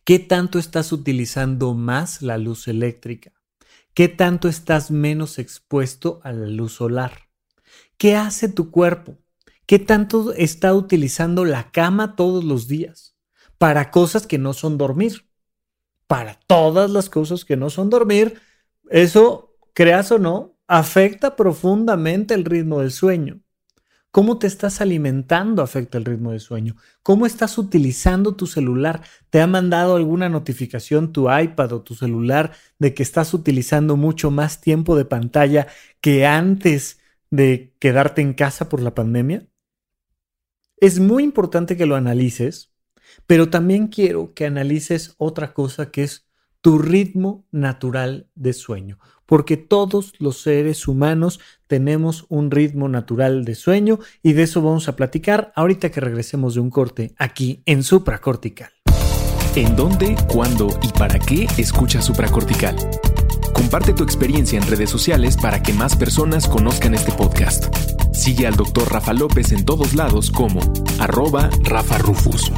¿Qué 0.04 0.18
tanto 0.18 0.58
estás 0.58 0.90
utilizando 0.90 1.74
más 1.74 2.22
la 2.22 2.38
luz 2.38 2.66
eléctrica? 2.66 3.32
¿Qué 3.94 4.08
tanto 4.08 4.48
estás 4.48 4.90
menos 4.90 5.38
expuesto 5.38 6.20
a 6.24 6.32
la 6.32 6.46
luz 6.46 6.72
solar? 6.72 7.28
¿Qué 7.98 8.16
hace 8.16 8.48
tu 8.48 8.70
cuerpo? 8.72 9.18
¿Qué 9.66 9.78
tanto 9.78 10.32
está 10.32 10.74
utilizando 10.74 11.44
la 11.44 11.70
cama 11.70 12.16
todos 12.16 12.42
los 12.42 12.66
días? 12.66 13.16
Para 13.58 13.92
cosas 13.92 14.26
que 14.26 14.38
no 14.38 14.54
son 14.54 14.76
dormir. 14.76 15.28
Para 16.08 16.34
todas 16.34 16.90
las 16.90 17.08
cosas 17.08 17.44
que 17.44 17.56
no 17.56 17.70
son 17.70 17.88
dormir, 17.88 18.40
eso, 18.90 19.56
creas 19.72 20.10
o 20.10 20.18
no, 20.18 20.58
afecta 20.66 21.36
profundamente 21.36 22.34
el 22.34 22.44
ritmo 22.44 22.80
del 22.80 22.90
sueño. 22.90 23.40
Cómo 24.12 24.38
te 24.38 24.46
estás 24.46 24.82
alimentando 24.82 25.62
afecta 25.62 25.96
el 25.96 26.04
ritmo 26.04 26.32
de 26.32 26.38
sueño. 26.38 26.76
Cómo 27.02 27.24
estás 27.24 27.56
utilizando 27.56 28.36
tu 28.36 28.46
celular. 28.46 29.00
¿Te 29.30 29.40
ha 29.40 29.46
mandado 29.46 29.96
alguna 29.96 30.28
notificación 30.28 31.14
tu 31.14 31.32
iPad 31.32 31.72
o 31.72 31.80
tu 31.80 31.94
celular 31.94 32.52
de 32.78 32.92
que 32.92 33.02
estás 33.02 33.32
utilizando 33.32 33.96
mucho 33.96 34.30
más 34.30 34.60
tiempo 34.60 34.96
de 34.96 35.06
pantalla 35.06 35.66
que 36.02 36.26
antes 36.26 37.00
de 37.30 37.74
quedarte 37.78 38.20
en 38.20 38.34
casa 38.34 38.68
por 38.68 38.82
la 38.82 38.94
pandemia? 38.94 39.48
Es 40.76 41.00
muy 41.00 41.24
importante 41.24 41.78
que 41.78 41.86
lo 41.86 41.96
analices, 41.96 42.70
pero 43.26 43.48
también 43.48 43.86
quiero 43.86 44.34
que 44.34 44.44
analices 44.44 45.14
otra 45.16 45.54
cosa 45.54 45.90
que 45.90 46.02
es 46.02 46.26
tu 46.62 46.78
ritmo 46.78 47.44
natural 47.50 48.28
de 48.34 48.54
sueño 48.54 48.98
porque 49.32 49.56
todos 49.56 50.12
los 50.18 50.42
seres 50.42 50.86
humanos 50.86 51.40
tenemos 51.66 52.26
un 52.28 52.50
ritmo 52.50 52.88
natural 52.88 53.46
de 53.46 53.54
sueño 53.54 53.98
y 54.22 54.34
de 54.34 54.42
eso 54.42 54.60
vamos 54.60 54.88
a 54.88 54.96
platicar 54.96 55.54
ahorita 55.56 55.90
que 55.90 56.00
regresemos 56.00 56.54
de 56.54 56.60
un 56.60 56.68
corte 56.68 57.14
aquí 57.16 57.62
en 57.64 57.82
supracortical. 57.82 58.70
¿En 59.56 59.74
dónde, 59.74 60.16
cuándo 60.28 60.68
y 60.82 60.88
para 60.88 61.18
qué 61.18 61.46
escuchas 61.56 62.04
supracortical? 62.04 62.76
Comparte 63.54 63.94
tu 63.94 64.04
experiencia 64.04 64.58
en 64.58 64.66
redes 64.66 64.90
sociales 64.90 65.38
para 65.38 65.62
que 65.62 65.72
más 65.72 65.96
personas 65.96 66.46
conozcan 66.46 66.92
este 66.92 67.12
podcast. 67.12 67.74
Sigue 68.12 68.46
al 68.46 68.56
Dr. 68.56 68.90
Rafa 68.90 69.14
López 69.14 69.52
en 69.52 69.64
todos 69.64 69.94
lados 69.94 70.30
como 70.30 70.60
arroba 70.98 71.48
Rafa 71.62 71.96
Rufus. 71.96 72.52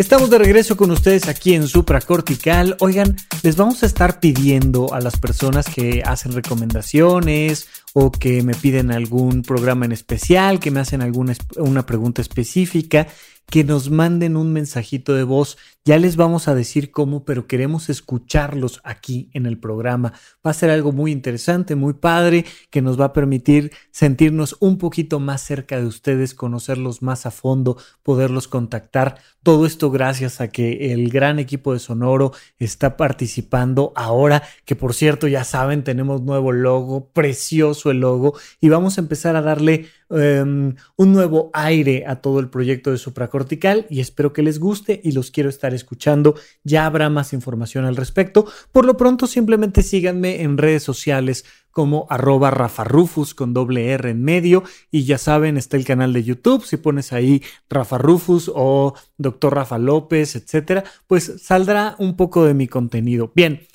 Estamos 0.00 0.30
de 0.30 0.38
regreso 0.38 0.78
con 0.78 0.90
ustedes 0.92 1.28
aquí 1.28 1.52
en 1.52 1.68
Supracortical. 1.68 2.74
Oigan, 2.80 3.16
les 3.42 3.56
vamos 3.56 3.82
a 3.82 3.86
estar 3.86 4.18
pidiendo 4.18 4.94
a 4.94 5.00
las 5.00 5.18
personas 5.18 5.66
que 5.66 6.02
hacen 6.02 6.32
recomendaciones 6.32 7.68
o 7.92 8.10
que 8.10 8.42
me 8.42 8.54
piden 8.54 8.92
algún 8.92 9.42
programa 9.42 9.84
en 9.84 9.92
especial, 9.92 10.58
que 10.58 10.70
me 10.70 10.80
hacen 10.80 11.02
alguna 11.02 11.34
una 11.58 11.84
pregunta 11.84 12.22
específica, 12.22 13.08
que 13.44 13.62
nos 13.62 13.90
manden 13.90 14.38
un 14.38 14.54
mensajito 14.54 15.12
de 15.12 15.24
voz. 15.24 15.58
Ya 15.86 15.98
les 15.98 16.16
vamos 16.16 16.46
a 16.46 16.54
decir 16.54 16.90
cómo, 16.90 17.24
pero 17.24 17.46
queremos 17.46 17.88
escucharlos 17.88 18.82
aquí 18.84 19.30
en 19.32 19.46
el 19.46 19.58
programa. 19.58 20.12
Va 20.46 20.50
a 20.50 20.54
ser 20.54 20.68
algo 20.68 20.92
muy 20.92 21.10
interesante, 21.10 21.74
muy 21.74 21.94
padre, 21.94 22.44
que 22.68 22.82
nos 22.82 23.00
va 23.00 23.06
a 23.06 23.12
permitir 23.14 23.72
sentirnos 23.90 24.58
un 24.60 24.76
poquito 24.76 25.20
más 25.20 25.40
cerca 25.40 25.80
de 25.80 25.86
ustedes, 25.86 26.34
conocerlos 26.34 27.00
más 27.00 27.24
a 27.24 27.30
fondo, 27.30 27.78
poderlos 28.02 28.46
contactar. 28.46 29.20
Todo 29.42 29.64
esto 29.64 29.90
gracias 29.90 30.42
a 30.42 30.48
que 30.48 30.92
el 30.92 31.08
gran 31.08 31.38
equipo 31.38 31.72
de 31.72 31.78
Sonoro 31.78 32.32
está 32.58 32.98
participando 32.98 33.94
ahora, 33.96 34.42
que 34.66 34.76
por 34.76 34.92
cierto 34.92 35.28
ya 35.28 35.44
saben, 35.44 35.82
tenemos 35.82 36.20
nuevo 36.20 36.52
logo, 36.52 37.08
precioso 37.08 37.90
el 37.90 38.00
logo, 38.00 38.34
y 38.60 38.68
vamos 38.68 38.98
a 38.98 39.00
empezar 39.00 39.34
a 39.34 39.40
darle 39.40 39.88
Em, 40.12 40.74
un 40.96 41.12
nuevo 41.12 41.50
aire 41.52 42.04
a 42.04 42.20
todo 42.20 42.40
el 42.40 42.50
proyecto 42.50 42.90
de 42.90 42.98
supracortical 42.98 43.86
y 43.88 44.00
espero 44.00 44.32
que 44.32 44.42
les 44.42 44.58
guste 44.58 45.00
y 45.04 45.12
los 45.12 45.30
quiero 45.30 45.48
estar 45.48 45.69
escuchando. 45.74 46.34
Ya 46.64 46.86
habrá 46.86 47.08
más 47.10 47.32
información 47.32 47.84
al 47.84 47.96
respecto. 47.96 48.46
Por 48.72 48.84
lo 48.84 48.96
pronto 48.96 49.26
simplemente 49.26 49.82
síganme 49.82 50.42
en 50.42 50.58
redes 50.58 50.82
sociales 50.82 51.44
como 51.70 52.06
arroba 52.10 52.50
rafarufus 52.50 53.34
con 53.34 53.54
doble 53.54 53.90
R 53.90 54.10
en 54.10 54.22
medio 54.22 54.64
y 54.90 55.04
ya 55.04 55.18
saben 55.18 55.56
está 55.56 55.76
el 55.76 55.84
canal 55.84 56.12
de 56.12 56.24
YouTube 56.24 56.64
si 56.64 56.76
pones 56.76 57.12
ahí 57.12 57.42
Rafa 57.68 57.98
Rufus 57.98 58.50
o 58.52 58.94
Doctor 59.16 59.54
Rafa 59.54 59.78
López 59.78 60.36
etcétera 60.36 60.84
pues 61.06 61.32
saldrá 61.40 61.94
un 61.98 62.16
poco 62.16 62.44
de 62.44 62.54
mi 62.54 62.66
contenido 62.66 63.32
bien 63.34 63.66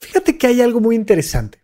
fíjate 0.00 0.38
que 0.38 0.48
hay 0.48 0.60
algo 0.60 0.80
muy 0.80 0.96
interesante 0.96 1.62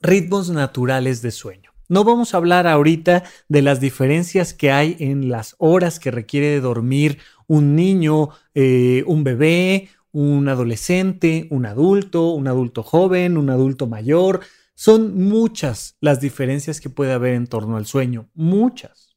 ritmos 0.00 0.50
naturales 0.50 1.22
de 1.22 1.32
sueño 1.32 1.67
no 1.88 2.04
vamos 2.04 2.34
a 2.34 2.36
hablar 2.36 2.66
ahorita 2.66 3.24
de 3.48 3.62
las 3.62 3.80
diferencias 3.80 4.52
que 4.52 4.70
hay 4.70 4.96
en 5.00 5.30
las 5.30 5.54
horas 5.58 5.98
que 5.98 6.10
requiere 6.10 6.60
dormir 6.60 7.18
un 7.46 7.74
niño, 7.74 8.28
eh, 8.54 9.02
un 9.06 9.24
bebé, 9.24 9.88
un 10.12 10.48
adolescente, 10.48 11.48
un 11.50 11.66
adulto, 11.66 12.30
un 12.30 12.46
adulto 12.46 12.82
joven, 12.82 13.38
un 13.38 13.50
adulto 13.50 13.86
mayor. 13.86 14.40
Son 14.74 15.16
muchas 15.16 15.96
las 16.00 16.20
diferencias 16.20 16.80
que 16.80 16.90
puede 16.90 17.12
haber 17.12 17.34
en 17.34 17.46
torno 17.46 17.76
al 17.76 17.86
sueño, 17.86 18.28
muchas. 18.34 19.16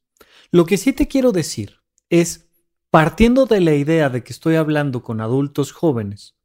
Lo 0.49 0.65
que 0.65 0.77
sí 0.77 0.93
te 0.93 1.07
quiero 1.07 1.31
decir 1.31 1.81
es, 2.09 2.47
partiendo 2.89 3.45
de 3.45 3.61
la 3.61 3.73
idea 3.75 4.09
de 4.09 4.23
que 4.23 4.33
estoy 4.33 4.55
hablando 4.55 5.03
con 5.03 5.21
adultos 5.21 5.71
jóvenes, 5.71 6.35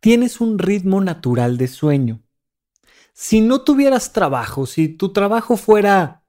tienes 0.00 0.40
un 0.40 0.58
ritmo 0.58 1.00
natural 1.00 1.56
de 1.56 1.68
sueño 1.68 2.22
si 3.20 3.40
no 3.40 3.62
tuvieras 3.62 4.12
trabajo, 4.12 4.64
si 4.64 4.86
tu 4.86 5.12
trabajo 5.12 5.56
fuera 5.56 6.22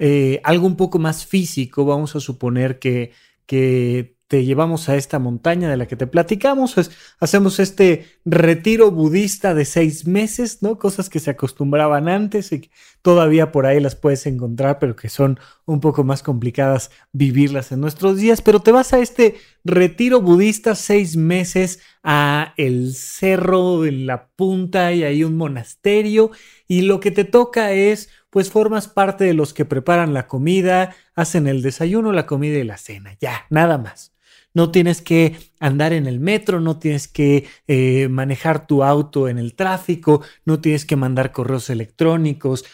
eh, 0.00 0.40
algo 0.42 0.66
un 0.66 0.76
poco 0.76 0.98
más 0.98 1.24
físico, 1.24 1.84
vamos 1.84 2.16
a 2.16 2.20
suponer 2.20 2.80
que, 2.80 3.12
que 3.46 4.16
te 4.26 4.44
llevamos 4.44 4.88
a 4.88 4.96
esta 4.96 5.20
montaña 5.20 5.70
de 5.70 5.76
la 5.76 5.86
que 5.86 5.94
te 5.94 6.08
platicamos, 6.08 6.74
pues 6.74 6.90
hacemos 7.20 7.60
este 7.60 8.06
retiro 8.24 8.90
budista 8.90 9.54
de 9.54 9.64
seis 9.64 10.08
meses, 10.08 10.60
¿no? 10.60 10.76
Cosas 10.76 11.08
que 11.08 11.20
se 11.20 11.30
acostumbraban 11.30 12.08
antes 12.08 12.50
y 12.50 12.62
que 12.62 12.70
todavía 13.00 13.52
por 13.52 13.66
ahí 13.66 13.78
las 13.78 13.94
puedes 13.94 14.26
encontrar, 14.26 14.80
pero 14.80 14.96
que 14.96 15.10
son 15.10 15.38
un 15.66 15.80
poco 15.80 16.04
más 16.04 16.22
complicadas 16.22 16.90
vivirlas 17.12 17.72
en 17.72 17.80
nuestros 17.80 18.16
días. 18.16 18.42
Pero 18.42 18.60
te 18.60 18.72
vas 18.72 18.92
a 18.92 18.98
este 18.98 19.36
retiro 19.64 20.20
budista 20.20 20.74
seis 20.74 21.16
meses 21.16 21.80
a 22.02 22.54
el 22.56 22.94
cerro 22.94 23.84
en 23.84 24.06
la 24.06 24.28
punta 24.28 24.92
y 24.92 25.04
hay 25.04 25.24
un 25.24 25.36
monasterio 25.36 26.30
y 26.68 26.82
lo 26.82 27.00
que 27.00 27.10
te 27.10 27.24
toca 27.24 27.72
es 27.72 28.08
pues 28.30 28.50
formas 28.50 28.88
parte 28.88 29.24
de 29.24 29.34
los 29.34 29.54
que 29.54 29.64
preparan 29.64 30.12
la 30.12 30.26
comida, 30.26 30.94
hacen 31.14 31.46
el 31.46 31.62
desayuno, 31.62 32.12
la 32.12 32.26
comida 32.26 32.58
y 32.58 32.64
la 32.64 32.78
cena, 32.78 33.16
ya, 33.20 33.46
nada 33.48 33.78
más. 33.78 34.12
No 34.54 34.70
tienes 34.70 35.02
que 35.02 35.36
andar 35.60 35.92
en 35.92 36.06
el 36.06 36.20
metro, 36.20 36.60
no 36.60 36.78
tienes 36.78 37.08
que 37.08 37.46
eh, 37.66 38.08
manejar 38.08 38.66
tu 38.66 38.82
auto 38.82 39.28
en 39.28 39.38
el 39.38 39.54
tráfico, 39.54 40.22
no 40.44 40.60
tienes 40.60 40.84
que 40.84 40.96
mandar 40.96 41.32
correos 41.32 41.70
electrónicos. 41.70 42.64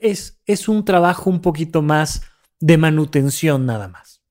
Es, 0.00 0.40
es 0.46 0.68
un 0.68 0.84
trabajo 0.84 1.28
un 1.28 1.40
poquito 1.40 1.80
más 1.82 2.22
de 2.60 2.78
manutención 2.78 3.66
nada 3.66 3.88
más. 3.88 4.22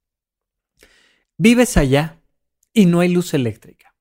Vives 1.37 1.77
allá 1.77 2.21
y 2.73 2.85
no 2.85 3.01
hay 3.01 3.09
luz 3.09 3.33
eléctrica. 3.33 3.95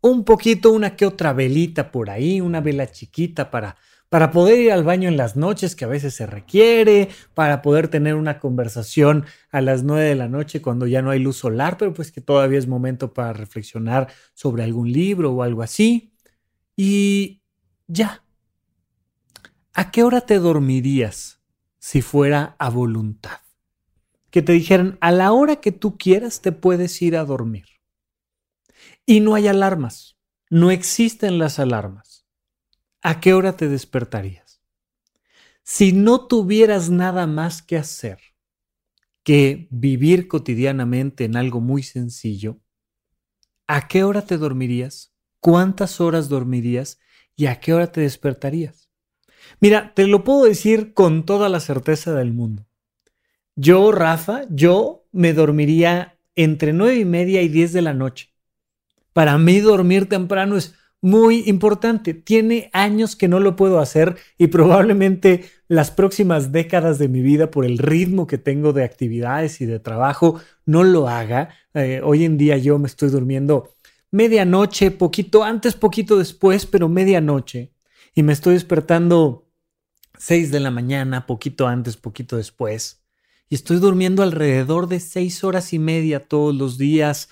Un 0.00 0.24
poquito, 0.24 0.72
una 0.72 0.96
que 0.96 1.06
otra 1.06 1.32
velita 1.32 1.92
por 1.92 2.10
ahí, 2.10 2.40
una 2.40 2.60
vela 2.60 2.90
chiquita 2.90 3.50
para 3.50 3.76
para 4.12 4.30
poder 4.30 4.58
ir 4.58 4.72
al 4.72 4.84
baño 4.84 5.08
en 5.08 5.16
las 5.16 5.36
noches 5.36 5.74
que 5.74 5.86
a 5.86 5.88
veces 5.88 6.12
se 6.12 6.26
requiere, 6.26 7.08
para 7.32 7.62
poder 7.62 7.88
tener 7.88 8.14
una 8.14 8.40
conversación 8.40 9.24
a 9.50 9.62
las 9.62 9.84
9 9.84 10.04
de 10.04 10.14
la 10.14 10.28
noche 10.28 10.60
cuando 10.60 10.86
ya 10.86 11.00
no 11.00 11.08
hay 11.08 11.18
luz 11.18 11.38
solar, 11.38 11.78
pero 11.78 11.94
pues 11.94 12.12
que 12.12 12.20
todavía 12.20 12.58
es 12.58 12.66
momento 12.66 13.14
para 13.14 13.32
reflexionar 13.32 14.08
sobre 14.34 14.64
algún 14.64 14.92
libro 14.92 15.32
o 15.32 15.42
algo 15.42 15.62
así. 15.62 16.12
Y 16.76 17.40
ya. 17.86 18.22
¿A 19.72 19.90
qué 19.90 20.02
hora 20.02 20.20
te 20.20 20.38
dormirías 20.38 21.41
si 21.82 22.00
fuera 22.00 22.54
a 22.60 22.70
voluntad? 22.70 23.40
Que 24.30 24.40
te 24.40 24.52
dijeran, 24.52 24.96
a 25.00 25.10
la 25.10 25.32
hora 25.32 25.56
que 25.56 25.72
tú 25.72 25.98
quieras 25.98 26.40
te 26.40 26.52
puedes 26.52 27.02
ir 27.02 27.16
a 27.16 27.24
dormir. 27.24 27.66
Y 29.04 29.20
no 29.20 29.34
hay 29.34 29.48
alarmas, 29.48 30.16
no 30.48 30.70
existen 30.70 31.38
las 31.38 31.58
alarmas 31.58 32.12
¿a 33.02 33.20
qué 33.20 33.34
hora 33.34 33.56
te 33.56 33.68
despertarías? 33.68 34.62
Si 35.64 35.92
no 35.92 36.26
tuvieras 36.26 36.88
nada 36.88 37.26
más 37.26 37.62
que 37.62 37.76
hacer 37.76 38.18
que 39.24 39.68
vivir 39.70 40.26
cotidianamente 40.26 41.24
en 41.24 41.36
algo 41.36 41.60
muy 41.60 41.82
sencillo, 41.82 42.60
¿a 43.68 43.86
qué 43.86 44.02
hora 44.04 44.22
te 44.24 44.38
dormirías? 44.38 45.14
¿Cuántas 45.40 46.00
horas 46.00 46.28
dormirías? 46.28 46.98
¿Y 47.36 47.46
a 47.46 47.60
qué 47.60 47.74
hora 47.74 47.90
te 47.90 48.00
despertarías? 48.00 48.90
Mira, 49.60 49.92
te 49.94 50.06
lo 50.06 50.24
puedo 50.24 50.44
decir 50.44 50.94
con 50.94 51.24
toda 51.24 51.48
la 51.48 51.60
certeza 51.60 52.14
del 52.14 52.32
mundo. 52.32 52.66
Yo, 53.54 53.92
Rafa, 53.92 54.42
yo 54.50 55.04
me 55.12 55.32
dormiría 55.32 56.18
entre 56.34 56.72
nueve 56.72 56.96
y 56.96 57.04
media 57.04 57.42
y 57.42 57.48
diez 57.48 57.72
de 57.72 57.82
la 57.82 57.92
noche. 57.92 58.30
Para 59.12 59.36
mí 59.38 59.60
dormir 59.60 60.08
temprano 60.08 60.56
es 60.56 60.74
muy 61.02 61.42
importante. 61.46 62.14
Tiene 62.14 62.70
años 62.72 63.16
que 63.16 63.28
no 63.28 63.40
lo 63.40 63.56
puedo 63.56 63.80
hacer 63.80 64.16
y 64.38 64.46
probablemente 64.46 65.44
las 65.68 65.90
próximas 65.90 66.52
décadas 66.52 66.98
de 66.98 67.08
mi 67.08 67.20
vida, 67.20 67.50
por 67.50 67.64
el 67.64 67.78
ritmo 67.78 68.26
que 68.26 68.38
tengo 68.38 68.72
de 68.72 68.84
actividades 68.84 69.60
y 69.60 69.66
de 69.66 69.80
trabajo, 69.80 70.40
no 70.64 70.84
lo 70.84 71.08
haga. 71.08 71.50
Eh, 71.74 72.00
hoy 72.02 72.24
en 72.24 72.38
día 72.38 72.56
yo 72.56 72.78
me 72.78 72.86
estoy 72.86 73.10
durmiendo 73.10 73.74
medianoche, 74.10 74.90
poquito 74.90 75.42
antes, 75.42 75.74
poquito 75.74 76.18
después, 76.18 76.66
pero 76.66 76.88
medianoche. 76.88 77.72
Y 78.14 78.22
me 78.22 78.32
estoy 78.32 78.54
despertando 78.54 79.48
seis 80.18 80.50
de 80.50 80.60
la 80.60 80.70
mañana, 80.70 81.26
poquito 81.26 81.66
antes, 81.66 81.96
poquito 81.96 82.36
después. 82.36 83.02
Y 83.48 83.54
estoy 83.54 83.78
durmiendo 83.78 84.22
alrededor 84.22 84.88
de 84.88 85.00
seis 85.00 85.44
horas 85.44 85.72
y 85.72 85.78
media 85.78 86.26
todos 86.26 86.54
los 86.54 86.78
días 86.78 87.28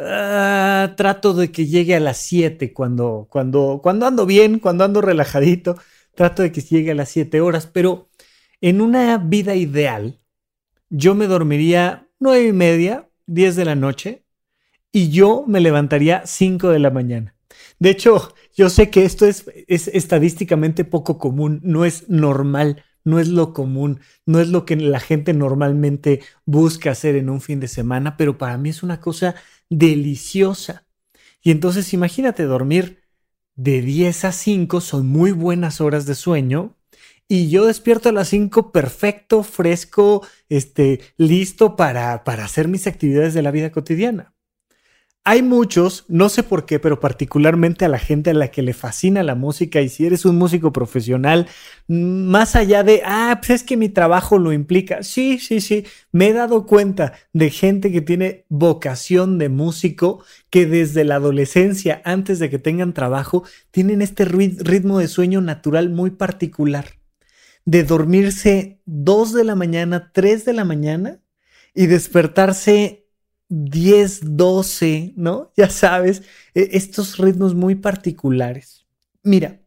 Ah, 0.00 0.94
trato 0.96 1.34
de 1.34 1.50
que 1.50 1.66
llegue 1.66 1.96
a 1.96 2.00
las 2.00 2.18
7 2.18 2.72
cuando, 2.72 3.26
cuando, 3.30 3.80
cuando 3.82 4.06
ando 4.06 4.26
bien, 4.26 4.60
cuando 4.60 4.84
ando 4.84 5.00
relajadito, 5.00 5.76
trato 6.14 6.42
de 6.42 6.52
que 6.52 6.60
llegue 6.60 6.92
a 6.92 6.94
las 6.94 7.08
7 7.08 7.40
horas, 7.40 7.66
pero 7.66 8.08
en 8.60 8.80
una 8.80 9.18
vida 9.18 9.56
ideal, 9.56 10.20
yo 10.88 11.16
me 11.16 11.26
dormiría 11.26 12.08
9 12.20 12.46
y 12.48 12.52
media, 12.52 13.10
10 13.26 13.56
de 13.56 13.64
la 13.64 13.74
noche, 13.74 14.24
y 14.92 15.10
yo 15.10 15.44
me 15.48 15.60
levantaría 15.60 16.22
5 16.26 16.68
de 16.68 16.78
la 16.78 16.90
mañana. 16.90 17.34
De 17.80 17.90
hecho, 17.90 18.34
yo 18.58 18.68
sé 18.70 18.90
que 18.90 19.04
esto 19.04 19.24
es, 19.24 19.44
es 19.68 19.86
estadísticamente 19.86 20.84
poco 20.84 21.16
común, 21.16 21.60
no 21.62 21.84
es 21.84 22.08
normal, 22.08 22.84
no 23.04 23.20
es 23.20 23.28
lo 23.28 23.52
común, 23.52 24.00
no 24.26 24.40
es 24.40 24.48
lo 24.48 24.66
que 24.66 24.74
la 24.74 24.98
gente 24.98 25.32
normalmente 25.32 26.22
busca 26.44 26.90
hacer 26.90 27.14
en 27.14 27.30
un 27.30 27.40
fin 27.40 27.60
de 27.60 27.68
semana, 27.68 28.16
pero 28.16 28.36
para 28.36 28.58
mí 28.58 28.70
es 28.70 28.82
una 28.82 29.00
cosa 29.00 29.36
deliciosa. 29.70 30.88
Y 31.40 31.52
entonces 31.52 31.92
imagínate 31.92 32.42
dormir 32.42 33.04
de 33.54 33.80
10 33.80 34.24
a 34.24 34.32
5, 34.32 34.80
son 34.80 35.06
muy 35.06 35.30
buenas 35.30 35.80
horas 35.80 36.04
de 36.04 36.16
sueño. 36.16 36.76
Y 37.28 37.50
yo 37.50 37.64
despierto 37.64 38.08
a 38.08 38.12
las 38.12 38.26
5 38.28 38.72
perfecto, 38.72 39.44
fresco, 39.44 40.26
este, 40.48 41.00
listo 41.16 41.76
para, 41.76 42.24
para 42.24 42.44
hacer 42.44 42.66
mis 42.66 42.88
actividades 42.88 43.34
de 43.34 43.42
la 43.42 43.52
vida 43.52 43.70
cotidiana. 43.70 44.34
Hay 45.30 45.42
muchos, 45.42 46.06
no 46.08 46.30
sé 46.30 46.42
por 46.42 46.64
qué, 46.64 46.80
pero 46.80 47.00
particularmente 47.00 47.84
a 47.84 47.90
la 47.90 47.98
gente 47.98 48.30
a 48.30 48.32
la 48.32 48.50
que 48.50 48.62
le 48.62 48.72
fascina 48.72 49.22
la 49.22 49.34
música 49.34 49.82
y 49.82 49.90
si 49.90 50.06
eres 50.06 50.24
un 50.24 50.36
músico 50.36 50.72
profesional, 50.72 51.48
más 51.86 52.56
allá 52.56 52.82
de, 52.82 53.02
ah, 53.04 53.36
pues 53.38 53.50
es 53.50 53.62
que 53.62 53.76
mi 53.76 53.90
trabajo 53.90 54.38
lo 54.38 54.54
implica. 54.54 55.02
Sí, 55.02 55.38
sí, 55.38 55.60
sí, 55.60 55.84
me 56.12 56.28
he 56.28 56.32
dado 56.32 56.64
cuenta 56.64 57.12
de 57.34 57.50
gente 57.50 57.92
que 57.92 58.00
tiene 58.00 58.46
vocación 58.48 59.36
de 59.36 59.50
músico 59.50 60.24
que 60.48 60.64
desde 60.64 61.04
la 61.04 61.16
adolescencia, 61.16 62.00
antes 62.06 62.38
de 62.38 62.48
que 62.48 62.58
tengan 62.58 62.94
trabajo, 62.94 63.44
tienen 63.70 64.00
este 64.00 64.24
ritmo 64.24 64.98
de 64.98 65.08
sueño 65.08 65.42
natural 65.42 65.90
muy 65.90 66.10
particular. 66.10 66.94
De 67.66 67.84
dormirse 67.84 68.80
2 68.86 69.34
de 69.34 69.44
la 69.44 69.56
mañana, 69.56 70.10
3 70.10 70.46
de 70.46 70.54
la 70.54 70.64
mañana 70.64 71.20
y 71.74 71.84
despertarse 71.84 73.07
10, 73.48 74.36
12, 74.36 75.14
¿no? 75.16 75.52
Ya 75.56 75.70
sabes, 75.70 76.22
e, 76.54 76.70
estos 76.72 77.18
ritmos 77.18 77.54
muy 77.54 77.74
particulares. 77.74 78.86
Mira, 79.22 79.60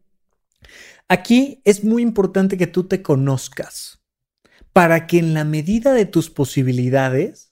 aquí 1.08 1.62
es 1.66 1.84
muy 1.84 2.02
importante 2.02 2.58
que 2.58 2.68
tú 2.68 2.86
te 2.86 3.02
conozcas 3.02 4.02
para 4.74 5.08
que 5.08 5.20
en 5.20 5.34
la 5.34 5.44
medida 5.44 5.94
de 5.94 6.06
tus 6.06 6.30
posibilidades 6.30 7.52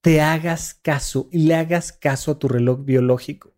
te 0.00 0.20
hagas 0.20 0.74
caso 0.74 1.28
y 1.32 1.38
le 1.38 1.54
hagas 1.54 1.92
caso 1.92 2.32
a 2.32 2.38
tu 2.38 2.46
reloj 2.48 2.84
biológico, 2.84 3.56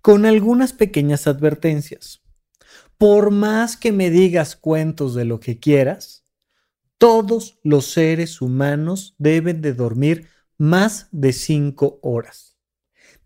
con 0.00 0.24
algunas 0.24 0.72
pequeñas 0.72 1.26
advertencias. 1.26 2.22
Por 2.96 3.30
más 3.30 3.76
que 3.76 3.92
me 3.92 4.10
digas 4.10 4.56
cuentos 4.56 5.14
de 5.14 5.26
lo 5.26 5.40
que 5.40 5.58
quieras, 5.58 6.24
todos 6.96 7.58
los 7.62 7.92
seres 7.92 8.40
humanos 8.40 9.14
deben 9.18 9.60
de 9.60 9.74
dormir 9.74 10.28
más 10.58 11.08
de 11.12 11.32
cinco 11.32 11.98
horas. 12.02 12.56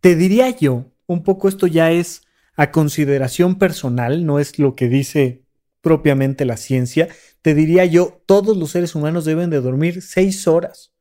Te 0.01 0.17
diría 0.17 0.57
yo, 0.57 0.93
un 1.07 1.23
poco 1.23 1.49
esto 1.49 1.67
ya 1.67 1.91
es 1.91 2.23
a 2.57 2.71
consideración 2.71 3.57
personal, 3.57 4.27
no 4.27 4.39
es 4.39 4.59
lo 4.59 4.75
que 4.75 4.89
dice 4.89 5.45
propiamente 5.81 6.45
la 6.45 6.57
ciencia, 6.57 7.09
te 7.43 7.55
diría 7.55 7.85
yo, 7.85 8.21
todos 8.27 8.57
los 8.57 8.71
seres 8.71 8.95
humanos 8.95 9.25
deben 9.25 9.51
de 9.51 9.61
dormir 9.61 10.03
seis 10.03 10.47
horas. 10.49 10.93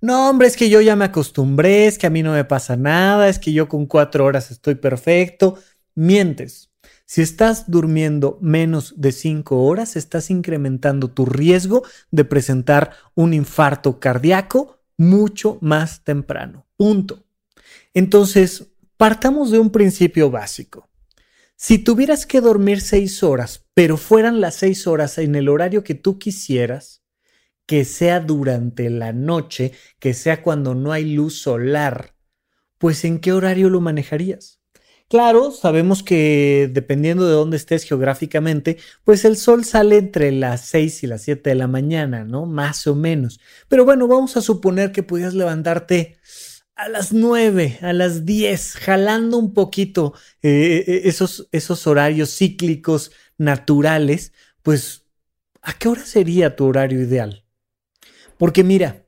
No, 0.00 0.28
hombre, 0.28 0.46
es 0.46 0.56
que 0.56 0.68
yo 0.68 0.80
ya 0.82 0.94
me 0.94 1.06
acostumbré, 1.06 1.86
es 1.86 1.96
que 1.98 2.06
a 2.06 2.10
mí 2.10 2.22
no 2.22 2.32
me 2.32 2.44
pasa 2.44 2.76
nada, 2.76 3.28
es 3.28 3.38
que 3.38 3.52
yo 3.52 3.66
con 3.68 3.86
cuatro 3.86 4.24
horas 4.26 4.50
estoy 4.50 4.74
perfecto. 4.74 5.58
Mientes. 5.94 6.70
Si 7.06 7.22
estás 7.22 7.70
durmiendo 7.70 8.38
menos 8.42 8.94
de 9.00 9.12
cinco 9.12 9.64
horas, 9.64 9.96
estás 9.96 10.30
incrementando 10.30 11.08
tu 11.08 11.24
riesgo 11.24 11.82
de 12.10 12.24
presentar 12.24 12.92
un 13.14 13.32
infarto 13.32 13.98
cardíaco 13.98 14.75
mucho 14.96 15.58
más 15.60 16.04
temprano. 16.04 16.66
Punto. 16.76 17.24
Entonces, 17.94 18.68
partamos 18.96 19.50
de 19.50 19.58
un 19.58 19.70
principio 19.70 20.30
básico. 20.30 20.88
Si 21.56 21.78
tuvieras 21.78 22.26
que 22.26 22.40
dormir 22.40 22.80
seis 22.80 23.22
horas, 23.22 23.66
pero 23.72 23.96
fueran 23.96 24.40
las 24.40 24.56
seis 24.56 24.86
horas 24.86 25.16
en 25.18 25.34
el 25.34 25.48
horario 25.48 25.82
que 25.82 25.94
tú 25.94 26.18
quisieras, 26.18 27.02
que 27.64 27.84
sea 27.84 28.20
durante 28.20 28.90
la 28.90 29.12
noche, 29.12 29.72
que 29.98 30.14
sea 30.14 30.42
cuando 30.42 30.74
no 30.74 30.92
hay 30.92 31.14
luz 31.14 31.40
solar, 31.40 32.14
pues 32.78 33.04
¿en 33.04 33.18
qué 33.18 33.32
horario 33.32 33.70
lo 33.70 33.80
manejarías? 33.80 34.60
Claro, 35.08 35.52
sabemos 35.52 36.02
que 36.02 36.68
dependiendo 36.72 37.26
de 37.28 37.32
dónde 37.34 37.56
estés 37.56 37.84
geográficamente, 37.84 38.76
pues 39.04 39.24
el 39.24 39.36
sol 39.36 39.64
sale 39.64 39.98
entre 39.98 40.32
las 40.32 40.62
6 40.62 41.04
y 41.04 41.06
las 41.06 41.22
7 41.22 41.50
de 41.50 41.56
la 41.56 41.68
mañana, 41.68 42.24
¿no? 42.24 42.44
Más 42.44 42.88
o 42.88 42.96
menos. 42.96 43.38
Pero 43.68 43.84
bueno, 43.84 44.08
vamos 44.08 44.36
a 44.36 44.40
suponer 44.40 44.90
que 44.90 45.04
pudieras 45.04 45.34
levantarte 45.34 46.18
a 46.74 46.88
las 46.88 47.12
9, 47.12 47.78
a 47.82 47.92
las 47.92 48.26
10, 48.26 48.74
jalando 48.74 49.38
un 49.38 49.54
poquito 49.54 50.12
eh, 50.42 50.84
eh, 50.86 51.02
esos, 51.04 51.48
esos 51.52 51.86
horarios 51.86 52.36
cíclicos 52.36 53.12
naturales, 53.38 54.32
pues 54.62 55.04
¿a 55.62 55.72
qué 55.74 55.88
hora 55.88 56.04
sería 56.04 56.56
tu 56.56 56.66
horario 56.66 57.00
ideal? 57.00 57.44
Porque 58.38 58.64
mira, 58.64 59.06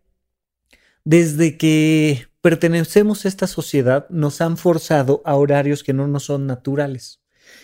desde 1.05 1.59
que 1.59 2.28
pertenecemos 2.41 3.25
a 3.25 3.29
esta 3.29 3.47
sociedad 3.47 4.07
nos 4.11 4.41
han 4.41 4.57
forzado 4.57 5.23
a 5.25 5.35
horarios 5.35 5.83
que 5.83 5.93
no 5.93 6.07
nos 6.07 6.25
son 6.25 6.47
naturales. 6.47 7.21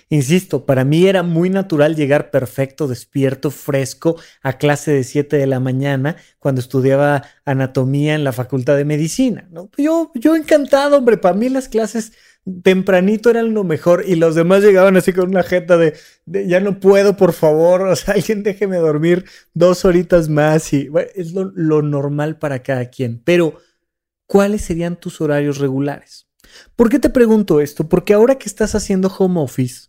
Insisto, 0.08 0.66
para 0.66 0.84
mí 0.84 1.06
era 1.06 1.22
muy 1.22 1.50
natural 1.50 1.96
llegar 1.96 2.30
perfecto, 2.30 2.88
despierto, 2.88 3.50
fresco 3.50 4.16
a 4.42 4.58
clase 4.58 4.92
de 4.92 5.04
7 5.04 5.36
de 5.36 5.46
la 5.46 5.60
mañana 5.60 6.16
cuando 6.38 6.60
estudiaba 6.60 7.22
anatomía 7.44 8.14
en 8.14 8.24
la 8.24 8.32
Facultad 8.32 8.76
de 8.76 8.84
Medicina. 8.84 9.48
Yo, 9.76 10.12
yo 10.14 10.36
encantado, 10.36 10.98
hombre, 10.98 11.16
para 11.16 11.34
mí 11.34 11.48
las 11.48 11.68
clases 11.68 12.12
tempranito 12.62 13.30
eran 13.30 13.54
lo 13.54 13.64
mejor 13.64 14.04
y 14.06 14.16
los 14.16 14.34
demás 14.34 14.62
llegaban 14.62 14.96
así 14.98 15.14
con 15.14 15.30
una 15.30 15.42
jeta 15.42 15.78
de, 15.78 15.94
ya 16.26 16.60
no 16.60 16.78
puedo, 16.78 17.16
por 17.16 17.32
favor, 17.32 17.94
alguien 18.06 18.42
déjeme 18.42 18.76
dormir 18.76 19.24
dos 19.54 19.84
horitas 19.84 20.28
más 20.28 20.72
y 20.72 20.90
es 21.14 21.32
lo 21.32 21.82
normal 21.82 22.38
para 22.38 22.62
cada 22.62 22.90
quien. 22.90 23.22
Pero 23.24 23.58
¿cuáles 24.26 24.62
serían 24.62 24.96
tus 24.96 25.20
horarios 25.20 25.58
regulares? 25.58 26.26
¿Por 26.76 26.88
qué 26.88 26.98
te 26.98 27.10
pregunto 27.10 27.60
esto? 27.60 27.88
Porque 27.88 28.14
ahora 28.14 28.36
que 28.36 28.48
estás 28.48 28.74
haciendo 28.74 29.08
home 29.08 29.40
office, 29.40 29.88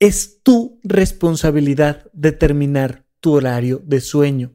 es 0.00 0.42
tu 0.42 0.80
responsabilidad 0.84 2.06
determinar 2.12 3.04
tu 3.20 3.32
horario 3.32 3.82
de 3.84 4.00
sueño. 4.00 4.54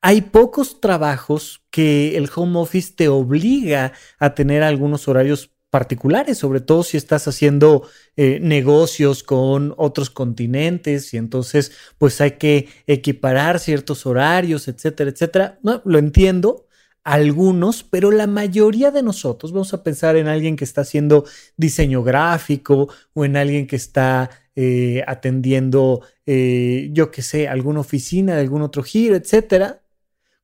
Hay 0.00 0.20
pocos 0.22 0.80
trabajos 0.80 1.62
que 1.70 2.16
el 2.16 2.28
home 2.34 2.58
office 2.58 2.92
te 2.94 3.08
obliga 3.08 3.92
a 4.18 4.34
tener 4.34 4.62
algunos 4.62 5.08
horarios 5.08 5.54
particulares, 5.70 6.38
sobre 6.38 6.60
todo 6.60 6.84
si 6.84 6.96
estás 6.96 7.26
haciendo 7.26 7.88
eh, 8.16 8.38
negocios 8.40 9.24
con 9.24 9.74
otros 9.76 10.08
continentes 10.08 11.12
y 11.14 11.16
entonces 11.16 11.72
pues 11.98 12.20
hay 12.20 12.32
que 12.32 12.68
equiparar 12.86 13.58
ciertos 13.58 14.06
horarios, 14.06 14.68
etcétera, 14.68 15.10
etcétera. 15.10 15.58
No, 15.62 15.82
lo 15.84 15.98
entiendo, 15.98 16.63
algunos, 17.04 17.84
pero 17.84 18.10
la 18.10 18.26
mayoría 18.26 18.90
de 18.90 19.02
nosotros, 19.02 19.52
vamos 19.52 19.74
a 19.74 19.82
pensar 19.82 20.16
en 20.16 20.26
alguien 20.26 20.56
que 20.56 20.64
está 20.64 20.80
haciendo 20.80 21.24
diseño 21.56 22.02
gráfico 22.02 22.88
o 23.12 23.24
en 23.26 23.36
alguien 23.36 23.66
que 23.66 23.76
está 23.76 24.30
eh, 24.56 25.04
atendiendo, 25.06 26.00
eh, 26.26 26.88
yo 26.92 27.10
qué 27.10 27.22
sé, 27.22 27.46
alguna 27.46 27.80
oficina 27.80 28.38
algún 28.38 28.62
otro 28.62 28.82
giro, 28.82 29.16
etcétera, 29.16 29.82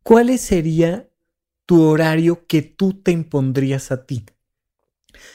¿cuál 0.03 0.39
sería 0.39 1.09
tu 1.65 1.83
horario 1.83 2.47
que 2.47 2.63
tú 2.63 2.93
te 2.95 3.11
impondrías 3.13 3.91
a 3.91 4.05
ti? 4.05 4.27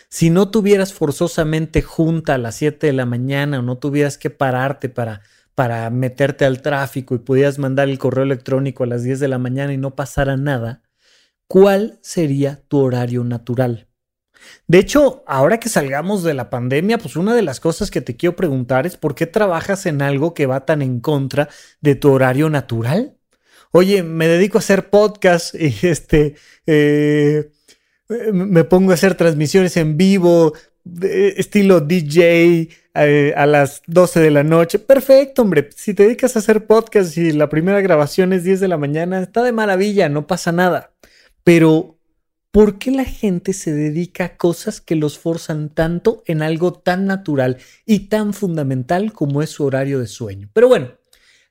Si 0.09 0.29
no 0.29 0.49
tuvieras 0.51 0.93
forzosamente 0.93 1.81
junta 1.81 2.35
a 2.35 2.37
las 2.37 2.55
7 2.55 2.87
de 2.87 2.93
la 2.93 3.05
mañana 3.05 3.59
o 3.59 3.61
no 3.61 3.77
tuvieras 3.77 4.17
que 4.17 4.29
pararte 4.29 4.89
para, 4.89 5.21
para 5.55 5.89
meterte 5.89 6.45
al 6.45 6.61
tráfico 6.61 7.15
y 7.15 7.19
pudieras 7.19 7.59
mandar 7.59 7.89
el 7.89 7.97
correo 7.97 8.23
electrónico 8.23 8.83
a 8.83 8.87
las 8.87 9.03
10 9.03 9.19
de 9.19 9.27
la 9.27 9.39
mañana 9.39 9.73
y 9.73 9.77
no 9.77 9.95
pasara 9.95 10.37
nada, 10.37 10.83
¿cuál 11.47 11.99
sería 12.01 12.61
tu 12.67 12.79
horario 12.79 13.23
natural? 13.23 13.87
De 14.67 14.79
hecho, 14.79 15.23
ahora 15.27 15.59
que 15.59 15.69
salgamos 15.69 16.23
de 16.23 16.33
la 16.33 16.49
pandemia, 16.49 16.97
pues 16.97 17.15
una 17.15 17.35
de 17.35 17.41
las 17.41 17.59
cosas 17.59 17.91
que 17.91 18.01
te 18.01 18.15
quiero 18.15 18.35
preguntar 18.35 18.85
es 18.85 18.97
por 18.97 19.15
qué 19.15 19.25
trabajas 19.27 19.85
en 19.85 20.01
algo 20.01 20.33
que 20.33 20.45
va 20.45 20.65
tan 20.65 20.81
en 20.81 20.99
contra 20.99 21.49
de 21.81 21.95
tu 21.95 22.11
horario 22.11 22.49
natural. 22.49 23.17
Oye, 23.71 24.03
me 24.03 24.27
dedico 24.27 24.57
a 24.57 24.59
hacer 24.59 24.89
podcast 24.89 25.55
y 25.59 25.73
este, 25.83 26.35
eh, 26.65 27.49
me 28.31 28.63
pongo 28.63 28.91
a 28.91 28.95
hacer 28.95 29.15
transmisiones 29.15 29.77
en 29.77 29.97
vivo, 29.97 30.53
estilo 31.01 31.81
DJ 31.81 32.69
eh, 32.93 33.33
a 33.35 33.45
las 33.45 33.81
12 33.87 34.19
de 34.19 34.31
la 34.31 34.43
noche. 34.43 34.79
Perfecto, 34.79 35.41
hombre. 35.41 35.69
Si 35.75 35.93
te 35.93 36.03
dedicas 36.03 36.35
a 36.35 36.39
hacer 36.39 36.65
podcast 36.67 37.17
y 37.17 37.31
la 37.31 37.49
primera 37.49 37.81
grabación 37.81 38.33
es 38.33 38.43
10 38.43 38.59
de 38.59 38.67
la 38.67 38.77
mañana, 38.77 39.21
está 39.21 39.43
de 39.43 39.51
maravilla, 39.51 40.09
no 40.09 40.27
pasa 40.27 40.51
nada. 40.51 40.91
Pero, 41.45 41.97
¿por 42.51 42.77
qué 42.77 42.91
la 42.91 43.05
gente 43.05 43.53
se 43.53 43.73
dedica 43.73 44.25
a 44.25 44.35
cosas 44.35 44.81
que 44.81 44.95
los 44.95 45.17
forzan 45.17 45.69
tanto 45.69 46.21
en 46.25 46.41
algo 46.41 46.73
tan 46.73 47.05
natural 47.05 47.59
y 47.85 48.09
tan 48.09 48.33
fundamental 48.33 49.13
como 49.13 49.41
es 49.41 49.51
su 49.51 49.63
horario 49.63 49.99
de 49.99 50.07
sueño? 50.07 50.49
Pero 50.51 50.67
bueno, 50.67 50.91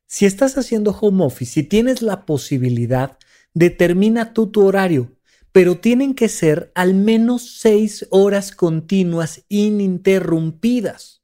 si 0.04 0.26
estás 0.26 0.58
haciendo 0.58 0.90
home 0.90 1.24
office, 1.24 1.54
si 1.54 1.62
tienes 1.62 2.02
la 2.02 2.26
posibilidad, 2.26 3.16
determina 3.54 4.34
tú 4.34 4.48
tu 4.48 4.66
horario 4.66 5.14
pero 5.54 5.78
tienen 5.78 6.14
que 6.14 6.28
ser 6.28 6.72
al 6.74 6.94
menos 6.94 7.60
seis 7.60 8.08
horas 8.10 8.50
continuas 8.50 9.44
ininterrumpidas. 9.48 11.22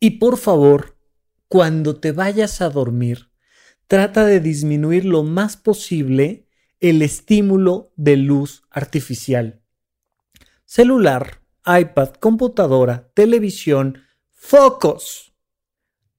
Y 0.00 0.18
por 0.18 0.38
favor, 0.38 0.98
cuando 1.46 1.94
te 1.94 2.10
vayas 2.10 2.60
a 2.60 2.68
dormir, 2.68 3.30
trata 3.86 4.26
de 4.26 4.40
disminuir 4.40 5.04
lo 5.04 5.22
más 5.22 5.56
posible 5.56 6.48
el 6.80 7.02
estímulo 7.02 7.92
de 7.96 8.16
luz 8.16 8.62
artificial. 8.70 9.62
Celular, 10.64 11.40
iPad, 11.66 12.10
computadora, 12.14 13.10
televisión, 13.14 13.98
focos. 14.30 15.34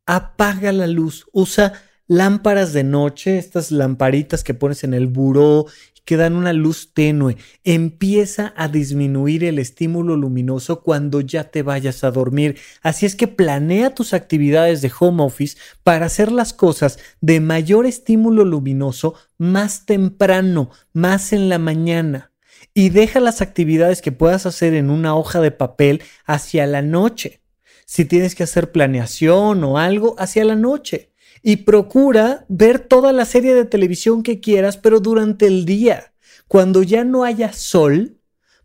Apaga 0.06 0.72
la 0.72 0.88
luz, 0.88 1.26
usa 1.32 1.74
lámparas 2.08 2.74
de 2.74 2.84
noche, 2.84 3.38
estas 3.38 3.72
lamparitas 3.72 4.44
que 4.44 4.54
pones 4.54 4.84
en 4.84 4.94
el 4.94 5.08
buró 5.08 5.65
que 6.06 6.18
dan 6.18 6.36
una 6.36 6.54
luz 6.54 6.94
tenue. 6.94 7.38
Empieza 7.63 8.54
a 8.56 8.68
disminuir 8.68 9.44
el 9.44 9.60
estímulo 9.60 10.15
luminoso 10.15 10.82
cuando 10.82 11.20
ya 11.20 11.46
te 11.46 11.63
vayas 11.63 12.04
a 12.04 12.12
dormir. 12.12 12.58
Así 12.82 13.06
es 13.06 13.15
que 13.15 13.28
planea 13.28 13.94
tus 13.94 14.13
actividades 14.13 14.82
de 14.82 14.91
home 14.98 15.24
office 15.24 15.58
para 15.84 16.06
hacer 16.06 16.32
las 16.32 16.54
cosas 16.54 17.00
de 17.22 17.39
mayor 17.39 17.86
estímulo 17.86 18.46
luminoso 18.46 19.15
más 19.38 19.86
temprano, 19.86 20.70
más 20.94 21.34
en 21.34 21.50
la 21.50 21.58
mañana. 21.58 22.32
Y 22.74 22.89
deja 22.89 23.20
las 23.20 23.41
actividades 23.41 24.02
que 24.02 24.12
puedas 24.12 24.46
hacer 24.46 24.74
en 24.76 24.89
una 24.89 25.15
hoja 25.15 25.41
de 25.41 25.52
papel 25.52 26.04
hacia 26.26 26.68
la 26.68 26.82
noche. 26.82 27.41
Si 27.86 28.06
tienes 28.06 28.36
que 28.36 28.44
hacer 28.44 28.72
planeación 28.72 29.63
o 29.63 29.78
algo, 29.78 30.15
hacia 30.18 30.44
la 30.46 30.56
noche 30.56 31.14
y 31.47 31.58
procura 31.58 32.43
ver 32.49 32.79
toda 32.79 33.13
la 33.13 33.23
serie 33.23 33.53
de 33.53 33.65
televisión 33.65 34.23
que 34.23 34.39
quieras, 34.39 34.77
pero 34.77 34.99
durante 34.99 35.45
el 35.45 35.63
día. 35.63 36.12
Cuando 36.47 36.81
ya 36.81 37.03
no 37.03 37.23
haya 37.23 37.53
sol, 37.53 38.19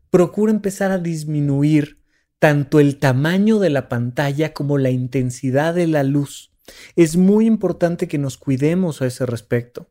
procura 0.08 0.50
empezar 0.50 0.90
a 0.90 0.96
disminuir 0.96 2.00
tanto 2.38 2.80
el 2.80 2.96
tamaño 2.98 3.58
de 3.58 3.68
la 3.68 3.90
pantalla 3.90 4.54
como 4.54 4.78
la 4.78 4.88
intensidad 4.88 5.74
de 5.74 5.88
la 5.88 6.04
luz. 6.04 6.54
Es 6.96 7.18
muy 7.18 7.44
importante 7.44 8.08
que 8.08 8.16
nos 8.16 8.38
cuidemos 8.38 9.02
a 9.02 9.06
ese 9.06 9.26
respecto. 9.26 9.90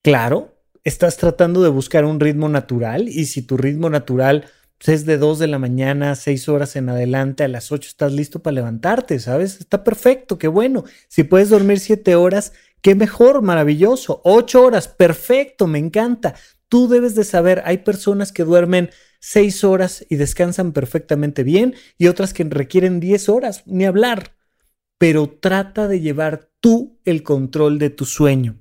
Claro, 0.00 0.58
estás 0.82 1.18
tratando 1.18 1.62
de 1.62 1.68
buscar 1.68 2.06
un 2.06 2.20
ritmo 2.20 2.48
natural 2.48 3.06
y 3.06 3.26
si 3.26 3.42
tu 3.42 3.58
ritmo 3.58 3.90
natural 3.90 4.46
es 4.84 5.06
de 5.06 5.18
2 5.18 5.38
de 5.38 5.46
la 5.46 5.58
mañana, 5.58 6.14
6 6.14 6.48
horas 6.48 6.76
en 6.76 6.88
adelante, 6.88 7.44
a 7.44 7.48
las 7.48 7.72
8 7.72 7.88
estás 7.88 8.12
listo 8.12 8.42
para 8.42 8.54
levantarte, 8.54 9.18
¿sabes? 9.18 9.58
Está 9.60 9.82
perfecto, 9.82 10.38
qué 10.38 10.48
bueno. 10.48 10.84
Si 11.08 11.24
puedes 11.24 11.48
dormir 11.48 11.80
7 11.80 12.14
horas, 12.14 12.52
qué 12.82 12.94
mejor, 12.94 13.42
maravilloso. 13.42 14.20
8 14.24 14.62
horas, 14.62 14.88
perfecto, 14.88 15.66
me 15.66 15.78
encanta. 15.78 16.34
Tú 16.68 16.88
debes 16.88 17.14
de 17.14 17.24
saber, 17.24 17.62
hay 17.64 17.78
personas 17.78 18.32
que 18.32 18.44
duermen 18.44 18.90
6 19.20 19.64
horas 19.64 20.06
y 20.08 20.16
descansan 20.16 20.72
perfectamente 20.72 21.42
bien 21.42 21.74
y 21.98 22.08
otras 22.08 22.32
que 22.32 22.44
requieren 22.44 23.00
10 23.00 23.28
horas, 23.28 23.62
ni 23.66 23.86
hablar. 23.86 24.36
Pero 24.98 25.28
trata 25.28 25.88
de 25.88 26.00
llevar 26.00 26.50
tú 26.60 27.00
el 27.04 27.22
control 27.22 27.78
de 27.78 27.90
tu 27.90 28.04
sueño. 28.04 28.60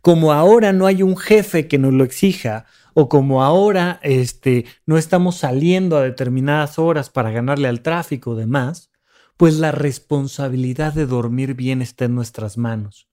Como 0.00 0.32
ahora 0.32 0.72
no 0.72 0.86
hay 0.86 1.02
un 1.02 1.16
jefe 1.16 1.66
que 1.66 1.78
nos 1.78 1.92
lo 1.92 2.04
exija, 2.04 2.66
o 2.94 3.08
como 3.08 3.42
ahora 3.42 4.00
este, 4.02 4.64
no 4.86 4.96
estamos 4.96 5.36
saliendo 5.36 5.96
a 5.96 6.02
determinadas 6.02 6.78
horas 6.78 7.10
para 7.10 7.30
ganarle 7.30 7.68
al 7.68 7.82
tráfico 7.82 8.30
o 8.30 8.34
demás, 8.36 8.90
pues 9.36 9.58
la 9.58 9.72
responsabilidad 9.72 10.92
de 10.92 11.06
dormir 11.06 11.54
bien 11.54 11.82
está 11.82 12.04
en 12.04 12.14
nuestras 12.14 12.56
manos. 12.56 13.08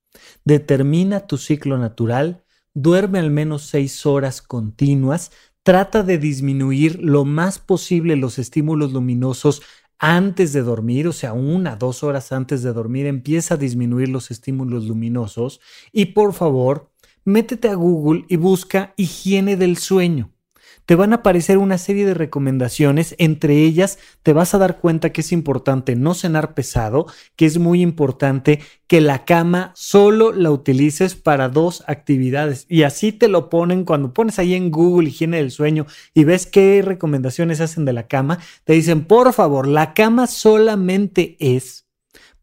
Determina 0.46 1.26
tu 1.28 1.38
ciclo 1.38 1.78
natural, 1.78 2.44
duerme 2.74 3.20
al 3.20 3.32
menos 3.32 3.64
seis 3.64 4.06
horas 4.06 4.42
continuas, 4.42 5.32
trata 5.64 6.04
de 6.04 6.18
disminuir 6.18 7.00
lo 7.02 7.26
más 7.26 7.60
posible 7.60 8.16
los 8.16 8.40
estímulos 8.40 8.94
luminosos 8.94 9.62
antes 10.04 10.52
de 10.52 10.64
dormir, 10.64 11.08
o 11.08 11.14
sea, 11.14 11.34
una, 11.34 11.76
dos 11.76 12.04
horas 12.04 12.32
antes 12.32 12.64
de 12.64 12.74
dormir, 12.74 13.06
empieza 13.06 13.54
a 13.54 13.58
disminuir 13.58 14.10
los 14.10 14.32
estímulos 14.32 14.86
luminosos 14.86 15.62
y 15.92 16.08
por 16.08 16.34
favor, 16.34 16.91
métete 17.24 17.70
a 17.70 17.76
Google 17.76 18.26
y 18.28 18.38
busca 18.38 18.94
higiene 18.98 19.58
del 19.58 19.78
sueño. 19.78 20.32
Te 20.86 20.96
van 20.96 21.14
a 21.14 21.18
aparecer 21.18 21.58
una 21.58 21.78
serie 21.78 22.06
de 22.06 22.14
recomendaciones, 22.14 23.16
entre 23.18 23.64
ellas 23.64 24.00
te 24.24 24.34
vas 24.34 24.54
a 24.54 24.58
dar 24.58 24.80
cuenta 24.80 25.12
que 25.12 25.22
es 25.22 25.32
importante 25.32 25.96
no 25.96 26.14
cenar 26.14 26.54
pesado, 26.54 27.06
que 27.36 27.46
es 27.46 27.60
muy 27.60 27.82
importante 27.82 28.60
que 28.88 29.00
la 29.00 29.24
cama 29.24 29.72
solo 29.76 30.34
la 30.34 30.52
utilices 30.52 31.16
para 31.16 31.50
dos 31.50 31.84
actividades. 31.88 32.66
Y 32.68 32.84
así 32.84 33.12
te 33.12 33.28
lo 33.28 33.50
ponen 33.50 33.86
cuando 33.86 34.14
pones 34.14 34.40
ahí 34.40 34.56
en 34.56 34.72
Google 34.72 35.10
higiene 35.10 35.38
del 35.38 35.52
sueño 35.52 35.86
y 36.14 36.24
ves 36.24 36.48
qué 36.48 36.82
recomendaciones 36.84 37.62
hacen 37.62 37.86
de 37.86 37.94
la 37.94 38.08
cama, 38.08 38.40
te 38.66 38.74
dicen, 38.74 39.06
por 39.06 39.32
favor, 39.34 39.68
la 39.68 39.94
cama 39.94 40.28
solamente 40.28 41.38
es 41.40 41.86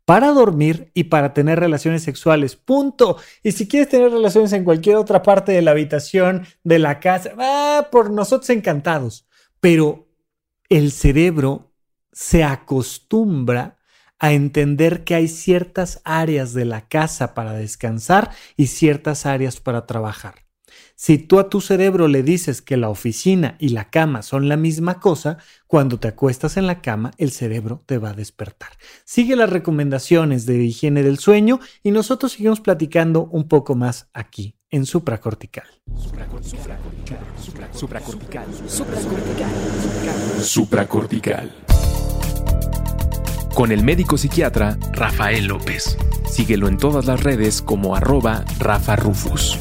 para 0.09 0.29
dormir 0.29 0.91
y 0.95 1.05
para 1.05 1.35
tener 1.35 1.61
relaciones 1.61 2.03
sexuales. 2.03 2.57
Punto. 2.57 3.19
Y 3.43 3.53
si 3.53 3.69
quieres 3.69 3.91
tener 3.91 4.11
relaciones 4.11 4.55
en 4.55 4.65
cualquier 4.65 4.97
otra 4.97 5.23
parte 5.23 5.53
de 5.53 5.61
la 5.61 5.73
habitación, 5.73 6.47
de 6.65 6.79
la 6.79 6.99
casa, 6.99 7.33
por 7.93 8.11
nosotros 8.11 8.49
encantados. 8.49 9.29
Pero 9.61 10.09
el 10.71 10.93
cerebro 10.93 11.75
se 12.11 12.43
acostumbra 12.43 13.77
a 14.19 14.33
entender 14.33 15.05
que 15.05 15.15
hay 15.15 15.29
ciertas 15.29 16.01
áreas 16.05 16.55
de 16.55 16.65
la 16.65 16.89
casa 16.89 17.35
para 17.35 17.53
descansar 17.53 18.31
y 18.57 18.69
ciertas 18.69 19.27
áreas 19.27 19.61
para 19.61 19.85
trabajar. 19.85 20.48
Si 21.01 21.17
tú 21.17 21.39
a 21.39 21.49
tu 21.49 21.61
cerebro 21.61 22.09
le 22.09 22.25
dices 22.25 22.61
que 22.61 22.77
la 22.77 22.89
oficina 22.89 23.55
y 23.61 23.69
la 23.69 23.89
cama 23.89 24.23
son 24.23 24.49
la 24.49 24.57
misma 24.57 24.99
cosa, 24.99 25.39
cuando 25.69 26.01
te 26.01 26.09
acuestas 26.09 26.57
en 26.57 26.67
la 26.67 26.83
cama, 26.83 27.13
el 27.19 27.31
cerebro 27.31 27.85
te 27.87 27.99
va 27.99 28.11
a 28.11 28.15
despertar. 28.15 28.71
Sigue 29.05 29.37
las 29.37 29.49
recomendaciones 29.49 30.45
de 30.45 30.61
higiene 30.61 31.05
del 31.05 31.21
sueño 31.21 31.61
y 31.85 31.93
nosotros 31.93 32.33
seguimos 32.33 32.61
platicando 32.61 33.27
un 33.27 33.47
poco 33.47 33.77
más 33.77 34.09
aquí 34.13 34.57
en 34.71 34.87
supracortical. 34.87 35.69
Supracortical. 35.97 36.79
Supracortical. 37.73 38.47
Supracortical. 38.67 40.43
Supracortical. 40.43 41.53
Con 43.55 43.71
el 43.71 43.85
médico 43.85 44.19
psiquiatra 44.19 44.77
Rafael 44.91 45.47
López. 45.47 45.97
Síguelo 46.29 46.67
en 46.67 46.77
todas 46.77 47.07
las 47.07 47.23
redes 47.23 47.63
como 47.63 47.95
arroba 47.95 48.45
Rafa 48.59 48.97
Rufus. 48.97 49.61